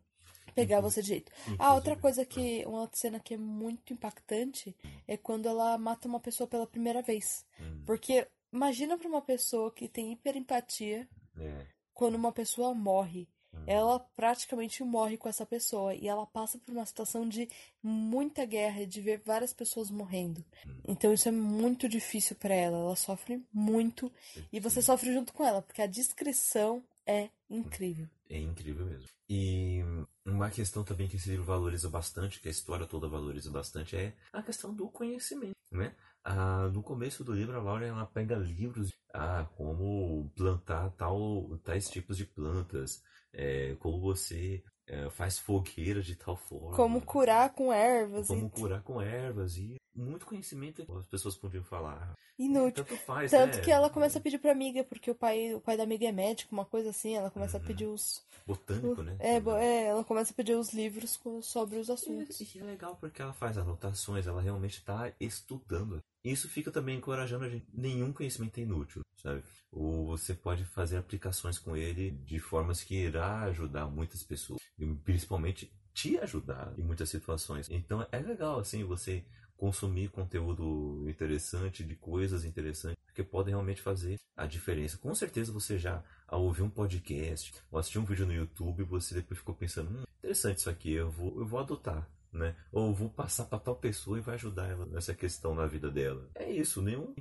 pegar 0.55 0.81
você 0.81 1.01
de 1.01 1.07
jeito. 1.09 1.31
Ah, 1.57 1.73
outra 1.73 1.95
coisa 1.95 2.25
que 2.25 2.63
uma 2.65 2.81
outra 2.81 2.97
cena 2.99 3.19
que 3.19 3.33
é 3.33 3.37
muito 3.37 3.93
impactante 3.93 4.75
é 5.07 5.17
quando 5.17 5.47
ela 5.47 5.77
mata 5.77 6.07
uma 6.07 6.19
pessoa 6.19 6.47
pela 6.47 6.67
primeira 6.67 7.01
vez. 7.01 7.45
Hum, 7.59 7.83
Porque 7.85 8.27
imagina 8.53 8.97
pra 8.97 9.07
uma 9.07 9.21
pessoa 9.21 9.71
que 9.71 9.87
tem 9.87 10.11
hiperempatia 10.11 11.07
é, 11.37 11.65
quando 11.93 12.15
uma 12.15 12.31
pessoa 12.31 12.73
morre. 12.73 13.27
Hum. 13.53 13.63
Ela 13.67 13.99
praticamente 14.15 14.81
morre 14.81 15.17
com 15.17 15.27
essa 15.27 15.45
pessoa 15.45 15.93
e 15.93 16.07
ela 16.07 16.25
passa 16.25 16.57
por 16.57 16.71
uma 16.73 16.85
situação 16.85 17.27
de 17.27 17.49
muita 17.83 18.45
guerra, 18.45 18.85
de 18.87 19.01
ver 19.01 19.19
várias 19.25 19.53
pessoas 19.53 19.91
morrendo. 19.91 20.43
Hum. 20.65 20.79
Então 20.87 21.13
isso 21.13 21.27
é 21.27 21.31
muito 21.31 21.89
difícil 21.89 22.35
pra 22.37 22.53
ela, 22.55 22.77
ela 22.77 22.95
sofre 22.95 23.43
muito 23.53 24.09
e 24.53 24.59
você 24.59 24.81
sofre 24.81 25.11
junto 25.13 25.33
com 25.33 25.45
ela, 25.45 25.61
porque 25.61 25.81
a 25.81 25.87
descrição 25.87 26.81
é 27.05 27.29
incrível. 27.49 28.07
é 28.29 28.37
incrível 28.37 28.85
mesmo. 28.85 29.09
E 29.29 29.81
uma 30.25 30.49
questão 30.49 30.83
também 30.83 31.07
que 31.07 31.15
esse 31.15 31.29
livro 31.29 31.45
valoriza 31.45 31.89
bastante, 31.89 32.39
que 32.39 32.47
a 32.47 32.51
história 32.51 32.85
toda 32.85 33.07
valoriza 33.07 33.49
bastante, 33.49 33.95
é 33.95 34.13
a 34.31 34.41
questão 34.41 34.73
do 34.73 34.87
conhecimento, 34.89 35.55
né? 35.71 35.95
Ah, 36.23 36.69
no 36.71 36.83
começo 36.83 37.23
do 37.23 37.33
livro, 37.33 37.57
a 37.57 37.61
Laura 37.61 37.85
ela 37.85 38.05
pega 38.05 38.35
livros 38.35 38.91
ah, 39.13 39.47
como 39.55 40.29
plantar 40.35 40.91
tal, 40.91 41.57
tais 41.63 41.89
tipos 41.89 42.15
de 42.15 42.25
plantas, 42.25 43.03
é, 43.33 43.75
como 43.79 43.99
você 43.99 44.63
é, 44.87 45.09
faz 45.09 45.39
fogueira 45.39 46.01
de 46.01 46.15
tal 46.15 46.37
forma. 46.37 46.75
Como 46.75 47.01
curar 47.01 47.53
com 47.53 47.73
ervas 47.73 48.27
como 48.27 48.47
e 48.47 48.49
curar 48.49 48.83
com 48.83 49.01
ervas 49.01 49.57
e 49.57 49.77
muito 49.95 50.25
conhecimento 50.25 50.85
que 50.85 50.91
as 50.91 51.05
pessoas 51.07 51.35
podiam 51.35 51.63
falar. 51.63 52.13
inútil. 52.37 52.83
Tanto 52.83 52.97
faz, 53.03 53.29
Tanto 53.29 53.57
né? 53.57 53.63
que 53.63 53.71
ela 53.71 53.89
começa 53.89 54.17
a 54.17 54.21
pedir 54.21 54.39
pra 54.39 54.51
amiga, 54.51 54.83
porque 54.83 55.11
o 55.11 55.15
pai, 55.15 55.53
o 55.53 55.61
pai 55.61 55.77
da 55.77 55.83
amiga 55.83 56.07
é 56.07 56.11
médico, 56.11 56.53
uma 56.55 56.65
coisa 56.65 56.89
assim, 56.89 57.15
ela 57.15 57.29
começa 57.29 57.57
Uhum. 57.57 57.63
a 57.63 57.67
pedir 57.67 57.85
os. 57.85 58.23
Botânico, 58.47 59.03
né? 59.03 59.15
É, 59.19 59.35
é, 59.35 59.83
ela 59.85 60.03
começa 60.03 60.33
a 60.33 60.35
pedir 60.35 60.55
os 60.55 60.73
livros 60.73 61.15
com- 61.17 61.41
sobre 61.41 61.77
os 61.77 61.89
assuntos. 61.89 62.39
E, 62.41 62.57
e 62.57 62.61
é 62.61 62.63
legal 62.63 62.95
porque 62.95 63.21
ela 63.21 63.33
faz 63.33 63.57
anotações, 63.57 64.25
ela 64.25 64.41
realmente 64.41 64.77
está 64.79 65.11
estudando. 65.19 65.99
Isso 66.23 66.49
fica 66.49 66.71
também 66.71 66.97
encorajando 66.97 67.45
a 67.45 67.49
gente. 67.49 67.65
Nenhum 67.73 68.11
conhecimento 68.11 68.57
é 68.59 68.63
inútil, 68.63 69.01
sabe? 69.21 69.43
Ou 69.71 70.05
você 70.07 70.33
pode 70.33 70.65
fazer 70.65 70.97
aplicações 70.97 71.59
com 71.59 71.77
ele 71.77 72.11
de 72.11 72.39
formas 72.39 72.83
que 72.83 72.95
irá 72.95 73.41
ajudar 73.43 73.85
muitas 73.87 74.23
pessoas. 74.23 74.59
E 74.79 74.85
principalmente 74.95 75.71
te 75.93 76.17
ajudar 76.17 76.73
em 76.77 76.81
muitas 76.83 77.09
situações. 77.09 77.69
Então 77.69 78.05
é 78.11 78.19
legal, 78.19 78.59
assim, 78.59 78.83
você 78.83 79.23
consumir 79.61 80.09
conteúdo 80.09 81.07
interessante, 81.07 81.83
de 81.83 81.95
coisas 81.95 82.43
interessantes, 82.43 82.97
que 83.13 83.21
podem 83.21 83.53
realmente 83.53 83.79
fazer 83.79 84.17
a 84.35 84.47
diferença. 84.47 84.97
Com 84.97 85.13
certeza 85.13 85.51
você 85.51 85.77
já, 85.77 86.03
ao 86.27 86.41
ouvir 86.41 86.63
um 86.63 86.69
podcast, 86.69 87.53
ou 87.69 87.77
assistir 87.77 87.99
um 87.99 88.03
vídeo 88.03 88.25
no 88.25 88.33
YouTube, 88.33 88.81
você 88.81 89.13
depois 89.13 89.37
ficou 89.37 89.53
pensando, 89.53 89.91
hum, 89.91 90.03
interessante 90.17 90.57
isso 90.57 90.69
aqui, 90.69 90.93
eu 90.93 91.11
vou, 91.11 91.39
eu 91.39 91.45
vou 91.45 91.59
adotar. 91.59 92.09
Né? 92.33 92.55
Ou 92.71 92.91
vou 92.91 93.09
passar 93.09 93.45
para 93.45 93.59
tal 93.59 93.75
pessoa 93.75 94.17
e 94.17 94.21
vai 94.21 94.33
ajudar 94.33 94.67
ela 94.67 94.85
nessa 94.87 95.13
questão 95.13 95.53
na 95.53 95.67
vida 95.67 95.91
dela. 95.91 96.27
É 96.33 96.49
isso, 96.49 96.81
nenhum 96.81 97.13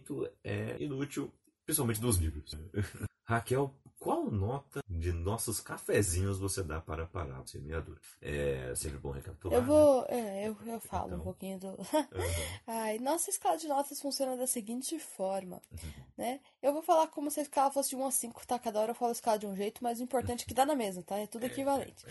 é 0.43 0.83
inútil, 0.83 1.31
principalmente 1.67 2.01
dos 2.01 2.17
livros. 2.17 2.57
Raquel 3.29 3.75
qual 4.01 4.31
nota 4.31 4.83
de 4.89 5.13
nossos 5.13 5.61
cafezinhos 5.61 6.39
você 6.41 6.63
dá 6.63 6.81
para 6.81 7.07
parar 7.07 7.41
o 7.43 7.47
semeador? 7.47 7.99
É 8.21 8.73
sempre 8.75 8.99
bom 8.99 9.11
recapitular. 9.11 9.59
Eu 9.61 9.65
vou. 9.65 10.05
É, 10.09 10.49
eu, 10.49 10.57
eu 10.67 10.81
falo 10.81 11.09
Então. 11.09 11.19
um 11.21 11.23
pouquinho 11.23 11.59
do. 11.61 11.69
Uhum. 12.11 12.61
Ai, 12.67 12.99
nossa 12.99 13.29
escala 13.31 13.57
de 13.59 13.69
notas 13.69 14.01
funciona 14.01 14.37
da 14.37 14.47
seguinte 14.47 14.99
forma, 14.99 15.61
Uhum. 15.71 15.93
né? 16.17 16.41
Eu 16.63 16.73
vou 16.73 16.83
falar 16.83 17.07
como 17.09 17.31
se 17.31 17.39
a 17.41 17.43
escala 17.43 17.71
fosse 17.71 17.91
de 17.91 17.97
1 17.97 18.07
a 18.07 18.11
5, 18.11 18.47
tá? 18.47 18.59
Cada 18.59 18.81
hora 18.81 18.91
eu 18.93 18.95
falo 18.95 19.11
a 19.11 19.13
escala 19.13 19.39
de 19.39 19.47
um 19.47 19.55
jeito, 19.55 19.83
mas 19.85 20.01
o 20.01 20.03
importante 20.03 20.43
é 20.45 20.47
que 20.47 20.55
dá 20.55 20.65
na 20.67 20.75
mesma, 20.75 21.03
tá? 21.03 21.19
É 21.19 21.27
tudo 21.27 21.45
equivalente. 21.47 22.05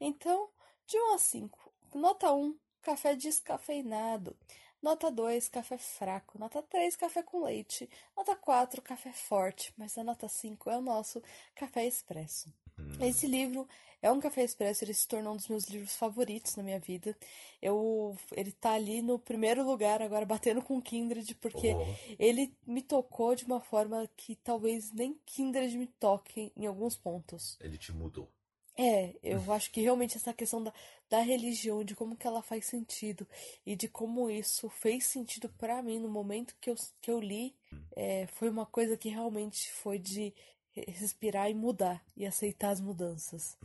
Então, 0.00 0.48
de 0.86 0.96
1 0.98 1.14
a 1.14 1.18
5, 1.18 1.72
nota 1.94 2.32
1, 2.32 2.56
café 2.82 3.14
descafeinado. 3.14 4.36
Nota 4.84 5.10
2, 5.10 5.48
café 5.48 5.78
fraco. 5.78 6.38
Nota 6.38 6.60
3, 6.60 6.94
café 6.94 7.22
com 7.22 7.42
leite. 7.42 7.88
Nota 8.14 8.36
4, 8.36 8.82
café 8.82 9.12
forte. 9.14 9.72
Mas 9.78 9.96
a 9.96 10.04
nota 10.04 10.28
5 10.28 10.68
é 10.68 10.76
o 10.76 10.82
nosso 10.82 11.22
café 11.54 11.86
expresso. 11.86 12.52
Esse 13.00 13.26
livro 13.26 13.66
é 14.02 14.12
um 14.12 14.20
café 14.20 14.42
expresso, 14.44 14.84
ele 14.84 14.92
se 14.92 15.08
tornou 15.08 15.32
um 15.32 15.36
dos 15.36 15.48
meus 15.48 15.64
livros 15.64 15.96
favoritos 15.96 16.54
na 16.56 16.62
minha 16.62 16.78
vida. 16.78 17.16
Eu, 17.62 18.14
ele 18.32 18.52
tá 18.52 18.72
ali 18.72 19.00
no 19.00 19.18
primeiro 19.18 19.64
lugar 19.64 20.02
agora 20.02 20.26
batendo 20.26 20.60
com 20.60 20.82
Kindred 20.82 21.34
porque 21.36 21.72
Oh. 21.74 21.86
ele 22.18 22.54
me 22.66 22.82
tocou 22.82 23.34
de 23.34 23.46
uma 23.46 23.60
forma 23.60 24.06
que 24.16 24.36
talvez 24.36 24.92
nem 24.92 25.18
Kindred 25.24 25.78
me 25.78 25.86
toque 25.86 26.52
em 26.54 26.66
alguns 26.66 26.94
pontos. 26.94 27.56
Ele 27.58 27.78
te 27.78 27.90
mudou. 27.90 28.28
É, 28.76 29.14
eu 29.22 29.52
acho 29.52 29.70
que 29.70 29.80
realmente 29.80 30.16
essa 30.16 30.34
questão 30.34 30.62
da, 30.62 30.72
da 31.08 31.20
religião, 31.20 31.84
de 31.84 31.94
como 31.94 32.16
que 32.16 32.26
ela 32.26 32.42
faz 32.42 32.66
sentido 32.66 33.26
e 33.64 33.76
de 33.76 33.86
como 33.88 34.28
isso 34.28 34.68
fez 34.68 35.06
sentido 35.06 35.48
pra 35.48 35.80
mim 35.82 36.00
no 36.00 36.08
momento 36.08 36.56
que 36.60 36.70
eu, 36.70 36.74
que 37.00 37.10
eu 37.10 37.20
li, 37.20 37.54
é, 37.94 38.26
foi 38.26 38.50
uma 38.50 38.66
coisa 38.66 38.96
que 38.96 39.08
realmente 39.08 39.70
foi 39.70 39.98
de 39.98 40.34
re- 40.72 40.86
respirar 40.88 41.48
e 41.48 41.54
mudar 41.54 42.04
e 42.16 42.26
aceitar 42.26 42.70
as 42.70 42.80
mudanças. 42.80 43.56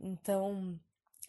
Então, 0.00 0.78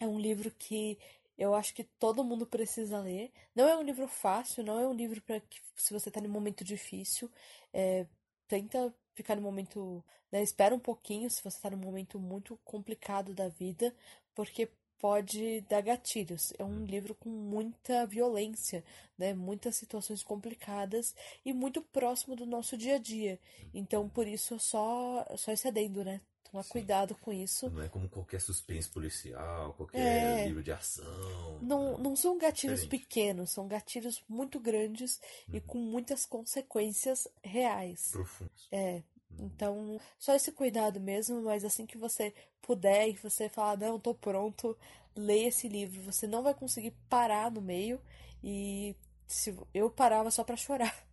é 0.00 0.06
um 0.06 0.18
livro 0.18 0.50
que 0.50 0.98
eu 1.36 1.54
acho 1.54 1.74
que 1.74 1.84
todo 1.84 2.24
mundo 2.24 2.46
precisa 2.46 2.98
ler. 3.00 3.30
Não 3.54 3.68
é 3.68 3.76
um 3.76 3.82
livro 3.82 4.08
fácil, 4.08 4.64
não 4.64 4.80
é 4.80 4.86
um 4.88 4.94
livro 4.94 5.20
para 5.20 5.40
que 5.40 5.60
se 5.76 5.92
você 5.92 6.10
tá 6.10 6.20
num 6.22 6.30
momento 6.30 6.64
difícil, 6.64 7.30
é, 7.72 8.06
tenta 8.48 8.94
ficar 9.16 9.34
no 9.34 9.42
momento, 9.42 10.04
né, 10.30 10.42
espera 10.42 10.74
um 10.74 10.78
pouquinho 10.78 11.28
se 11.30 11.42
você 11.42 11.60
tá 11.60 11.70
num 11.70 11.78
momento 11.78 12.18
muito 12.20 12.58
complicado 12.64 13.34
da 13.34 13.48
vida, 13.48 13.92
porque 14.34 14.70
pode 14.98 15.62
dar 15.62 15.80
gatilhos. 15.82 16.52
É 16.58 16.64
um 16.64 16.84
livro 16.84 17.14
com 17.14 17.28
muita 17.28 18.06
violência, 18.06 18.84
né, 19.18 19.34
muitas 19.34 19.76
situações 19.76 20.22
complicadas 20.22 21.14
e 21.44 21.52
muito 21.52 21.82
próximo 21.82 22.36
do 22.36 22.46
nosso 22.46 22.76
dia 22.76 22.96
a 22.96 22.98
dia. 22.98 23.40
Então, 23.74 24.08
por 24.08 24.26
isso, 24.26 24.58
só 24.58 25.24
só 25.36 25.52
esse 25.52 25.66
adendo, 25.68 26.04
né? 26.04 26.20
Tomar 26.50 26.64
cuidado 26.64 27.14
com 27.16 27.32
isso. 27.32 27.68
Não 27.70 27.82
é 27.82 27.88
como 27.88 28.08
qualquer 28.08 28.40
suspense 28.40 28.88
policial, 28.88 29.74
qualquer 29.74 29.98
É. 30.00 30.46
livro 30.46 30.62
de 30.62 30.72
ação. 30.72 31.58
Não, 31.60 31.98
não 31.98 32.14
são 32.16 32.38
gatilhos 32.38 32.82
Diferente. 32.82 33.02
pequenos, 33.04 33.50
são 33.50 33.66
gatilhos 33.66 34.22
muito 34.28 34.60
grandes 34.60 35.20
e 35.52 35.60
com 35.60 35.78
muitas 35.78 36.24
consequências 36.24 37.26
reais. 37.42 38.10
Profundos. 38.12 38.68
É. 38.70 39.02
Então, 39.38 40.00
só 40.18 40.34
esse 40.34 40.50
cuidado 40.52 40.98
mesmo, 41.00 41.42
mas 41.42 41.64
assim 41.64 41.84
que 41.84 41.98
você 41.98 42.32
puder 42.62 43.08
e 43.08 43.12
você 43.14 43.48
falar, 43.48 43.76
não, 43.76 43.98
tô 44.00 44.14
pronto, 44.14 44.76
leia 45.14 45.48
esse 45.48 45.68
livro. 45.68 46.00
Você 46.02 46.26
não 46.26 46.42
vai 46.42 46.54
conseguir 46.54 46.92
parar 47.08 47.50
no 47.50 47.60
meio 47.60 48.00
e 48.42 48.96
se 49.26 49.54
eu 49.74 49.90
parava 49.90 50.30
só 50.30 50.42
pra 50.44 50.56
chorar. 50.56 51.06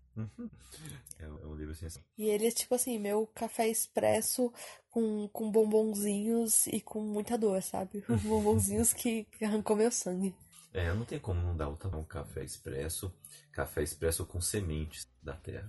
É, 1.20 1.24
é 1.24 1.28
um 1.48 1.56
livro 1.56 1.74
sensacional. 1.74 2.08
E 2.18 2.26
ele 2.30 2.48
é 2.48 2.52
tipo 2.52 2.76
assim, 2.76 3.00
meu 3.00 3.28
café 3.34 3.68
expresso 3.68 4.54
com, 4.94 5.28
com 5.30 5.50
bombonzinhos 5.50 6.68
e 6.68 6.80
com 6.80 7.02
muita 7.02 7.36
dor, 7.36 7.62
sabe? 7.64 8.04
bombonzinhos 8.24 8.94
que 8.94 9.24
que 9.38 9.44
arrancou 9.44 9.76
meu 9.76 9.92
sangue. 9.92 10.36
É, 10.72 10.92
não 10.94 11.06
tem 11.06 11.20
como 11.20 11.40
não 11.42 11.56
dar 11.56 11.70
o 11.70 11.76
tamanho 11.76 12.06
café 12.06 12.44
expresso. 12.44 13.12
Café 13.52 13.84
expresso 13.84 14.26
com 14.26 14.40
sementes 14.42 15.08
da 15.22 15.34
terra. 15.34 15.68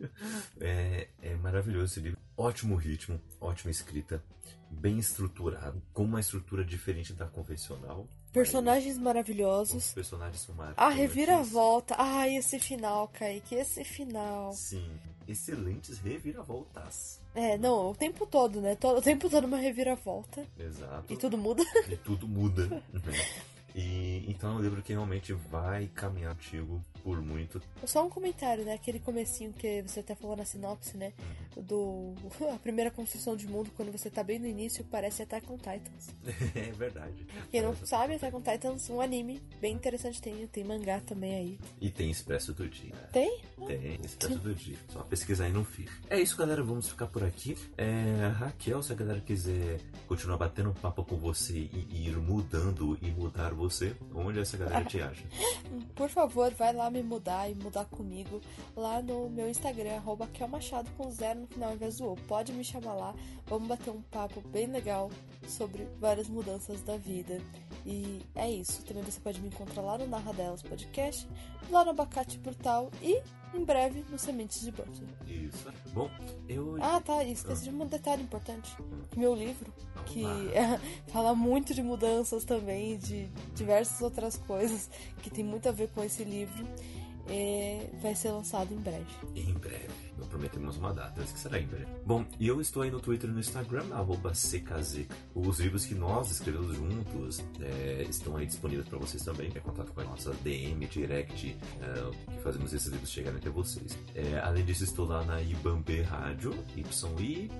é, 0.60 1.08
é 1.22 1.34
maravilhoso 1.36 1.84
esse 1.86 2.00
livro. 2.00 2.18
Ótimo 2.36 2.74
ritmo, 2.76 3.20
ótima 3.40 3.70
escrita, 3.70 4.22
bem 4.70 4.98
estruturado, 4.98 5.80
com 5.92 6.04
uma 6.04 6.20
estrutura 6.20 6.64
diferente 6.64 7.12
da 7.12 7.26
convencional. 7.26 8.06
Personagens 8.32 8.96
Os 8.96 9.00
maravilhosos. 9.02 9.92
personagens 9.92 10.40
são 10.42 10.54
A 10.54 10.58
maravilhosos. 10.58 10.98
reviravolta. 10.98 11.94
Ai, 11.96 12.36
esse 12.36 12.58
final, 12.58 13.08
Kaique, 13.08 13.54
esse 13.54 13.84
final. 13.84 14.52
Sim, 14.52 14.90
excelentes 15.28 15.98
reviravoltas. 15.98 17.20
É, 17.34 17.58
não, 17.58 17.90
o 17.90 17.94
tempo 17.94 18.26
todo, 18.26 18.60
né? 18.60 18.74
Todo, 18.76 18.98
o 18.98 19.02
tempo 19.02 19.28
todo 19.28 19.44
uma 19.44 19.56
reviravolta. 19.56 20.46
Exato. 20.58 21.12
E 21.12 21.16
tudo 21.16 21.36
muda. 21.36 21.62
E 21.88 21.96
tudo 21.96 22.28
muda. 22.28 22.66
né? 22.66 22.82
E 23.74 24.24
então 24.28 24.52
é 24.52 24.54
um 24.54 24.62
livro 24.62 24.82
que 24.82 24.92
realmente 24.92 25.32
vai 25.32 25.88
caminhar 25.88 26.34
contigo 26.34 26.84
por 27.04 27.20
muito. 27.20 27.60
Só 27.84 28.04
um 28.06 28.08
comentário, 28.08 28.64
né? 28.64 28.72
Aquele 28.72 28.98
comecinho 28.98 29.52
que 29.52 29.82
você 29.82 30.00
até 30.00 30.14
falou 30.14 30.34
na 30.34 30.44
sinopse, 30.46 30.96
né? 30.96 31.12
Do. 31.54 32.14
A 32.54 32.58
primeira 32.58 32.90
construção 32.90 33.36
de 33.36 33.46
mundo, 33.46 33.70
quando 33.76 33.92
você 33.92 34.08
tá 34.08 34.24
bem 34.24 34.38
no 34.38 34.46
início, 34.46 34.84
parece 34.90 35.22
Attack 35.22 35.46
on 35.52 35.58
Titans. 35.58 36.14
é 36.56 36.72
verdade. 36.72 37.26
Quem 37.50 37.60
não 37.60 37.76
sabe, 37.76 38.14
Attack 38.14 38.34
on 38.34 38.40
Titans, 38.40 38.88
um 38.88 39.00
anime 39.00 39.40
bem 39.60 39.74
interessante. 39.74 40.20
Tem, 40.22 40.46
tem 40.46 40.64
mangá 40.64 41.00
também 41.00 41.34
aí. 41.34 41.58
E 41.78 41.90
tem 41.90 42.10
Expresso 42.10 42.54
do 42.54 42.66
Dia. 42.66 42.94
Tem? 43.12 43.42
Tem, 43.66 44.00
Expresso 44.02 44.38
do 44.38 44.54
Dia. 44.54 44.78
Só 44.88 45.02
pesquisar 45.02 45.44
aí 45.44 45.52
no 45.52 45.62
feed. 45.62 45.90
É 46.08 46.18
isso, 46.18 46.36
galera. 46.38 46.62
Vamos 46.62 46.88
ficar 46.88 47.06
por 47.08 47.22
aqui. 47.22 47.56
É, 47.76 48.28
Raquel, 48.34 48.82
se 48.82 48.92
a 48.92 48.96
galera 48.96 49.20
quiser 49.20 49.78
continuar 50.08 50.38
batendo 50.38 50.72
papo 50.80 51.04
com 51.04 51.16
você 51.16 51.52
e 51.52 52.08
ir 52.08 52.16
mudando 52.16 52.98
e 53.02 53.10
mudar 53.10 53.52
você, 53.52 53.94
onde 54.14 54.40
essa 54.40 54.56
galera 54.56 54.84
te 54.84 55.02
acha? 55.02 55.24
Por 55.94 56.08
favor, 56.08 56.52
vai 56.54 56.72
lá 56.72 56.90
me 56.94 57.02
mudar 57.02 57.50
e 57.50 57.54
mudar 57.56 57.84
comigo 57.86 58.40
lá 58.76 59.02
no 59.02 59.28
meu 59.28 59.48
Instagram, 59.48 59.96
arroba 59.96 60.28
Machado 60.48 60.88
com 60.96 61.10
zero 61.10 61.40
no 61.40 61.46
final 61.48 61.70
ao 61.70 61.74
invés 61.74 61.96
do 61.96 62.12
O. 62.12 62.16
Pode 62.28 62.52
me 62.52 62.62
chamar 62.62 62.94
lá, 62.94 63.14
vamos 63.46 63.66
bater 63.66 63.90
um 63.90 64.00
papo 64.02 64.40
bem 64.48 64.66
legal 64.66 65.10
sobre 65.48 65.88
várias 65.98 66.28
mudanças 66.28 66.80
da 66.82 66.96
vida. 66.96 67.40
E 67.84 68.22
é 68.34 68.48
isso. 68.48 68.84
Também 68.84 69.02
você 69.02 69.20
pode 69.20 69.40
me 69.40 69.48
encontrar 69.48 69.82
lá 69.82 69.98
no 69.98 70.06
Narra 70.06 70.32
Delas 70.32 70.62
Podcast, 70.62 71.28
lá 71.70 71.84
no 71.84 71.90
Abacate 71.90 72.38
Brutal 72.38 72.90
e 73.02 73.20
em 73.54 73.64
breve 73.64 74.04
no 74.10 74.18
Sementes 74.18 74.60
de 74.60 74.70
Butler. 74.70 75.08
Isso. 75.26 75.66
Bom, 75.92 76.10
eu. 76.48 76.76
Ah, 76.80 77.00
tá. 77.00 77.24
Esqueci 77.24 77.64
de 77.64 77.70
um 77.70 77.86
detalhe 77.86 78.22
importante. 78.22 78.76
Meu 79.16 79.34
livro, 79.34 79.72
que 80.06 80.24
fala 81.08 81.34
muito 81.34 81.74
de 81.74 81.82
mudanças 81.82 82.44
também, 82.44 82.98
de 82.98 83.28
diversas 83.54 84.00
outras 84.02 84.36
coisas 84.36 84.90
que 85.22 85.30
tem 85.30 85.44
muito 85.44 85.68
a 85.68 85.72
ver 85.72 85.88
com 85.88 86.02
esse 86.02 86.24
livro, 86.24 86.66
é, 87.28 87.90
vai 88.02 88.14
ser 88.14 88.30
lançado 88.30 88.72
em 88.74 88.78
breve. 88.78 89.06
Em 89.34 89.52
breve. 89.54 90.03
Não 90.18 90.26
prometemos 90.26 90.76
uma 90.76 90.92
data, 90.92 91.14
mas 91.16 91.32
que 91.32 91.38
será 91.38 91.58
em 91.58 91.66
breve. 91.66 91.86
Bom, 92.04 92.24
e 92.38 92.46
eu 92.46 92.60
estou 92.60 92.82
aí 92.82 92.90
no 92.90 93.00
Twitter 93.00 93.30
e 93.30 93.32
no 93.32 93.40
Instagram, 93.40 93.84
CKZ. 94.34 95.06
Os 95.34 95.60
livros 95.60 95.86
que 95.86 95.94
nós 95.94 96.30
escrevemos 96.30 96.76
juntos 96.76 97.42
é, 97.60 98.04
estão 98.08 98.36
aí 98.36 98.46
disponíveis 98.46 98.88
para 98.88 98.98
vocês 98.98 99.24
também. 99.24 99.50
É 99.54 99.60
contato 99.60 99.92
com 99.92 100.00
a 100.00 100.04
nossa 100.04 100.32
DM, 100.42 100.86
direct, 100.86 101.56
é, 101.80 102.10
que 102.32 102.42
fazemos 102.42 102.72
esses 102.74 102.88
livros 102.88 103.10
chegarem 103.10 103.38
até 103.38 103.48
vocês. 103.48 103.96
É, 104.14 104.40
além 104.40 104.64
disso, 104.64 104.84
estou 104.84 105.06
lá 105.06 105.24
na 105.24 105.40
IBAMB 105.40 106.02
Rádio, 106.02 106.54
Y-I-B-A-M-B, 106.76 107.50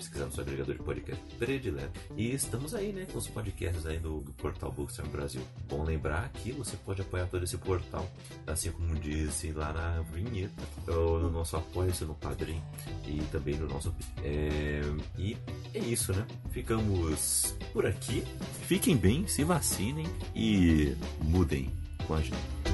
se 0.00 0.10
quiser 0.10 0.24
no 0.26 0.32
seu 0.32 0.42
agregador 0.42 0.74
de 0.74 0.82
podcast 0.82 1.22
predileto. 1.38 2.00
E 2.16 2.32
estamos 2.32 2.74
aí, 2.74 2.92
né, 2.92 3.06
com 3.10 3.18
os 3.18 3.28
podcasts 3.28 3.86
aí 3.86 3.98
do 3.98 4.24
portal 4.38 4.72
Bookstime 4.72 5.08
Brasil. 5.08 5.42
Bom 5.68 5.84
lembrar 5.84 6.30
que 6.30 6.52
você 6.52 6.76
pode 6.78 7.02
apoiar 7.02 7.26
todo 7.26 7.44
esse 7.44 7.58
portal, 7.58 8.10
assim 8.46 8.70
como 8.72 8.94
disse 8.96 9.52
lá 9.52 9.72
na 9.72 10.00
vinheta, 10.02 10.62
no 10.86 11.30
nosso 11.30 11.56
apoio-se 11.56 12.04
no 12.04 12.14
Padrim 12.14 12.60
e 13.06 13.20
também 13.30 13.56
no 13.56 13.68
nosso. 13.68 13.94
É, 14.22 14.82
e 15.18 15.36
é 15.72 15.78
isso, 15.78 16.12
né? 16.12 16.26
Ficamos 16.50 17.56
por 17.72 17.86
aqui. 17.86 18.24
Fiquem 18.66 18.96
bem, 18.96 19.26
se 19.26 19.44
vacinem 19.44 20.06
e 20.34 20.96
mudem 21.22 21.70
com 22.06 22.14
a 22.14 22.20
gente. 22.20 22.73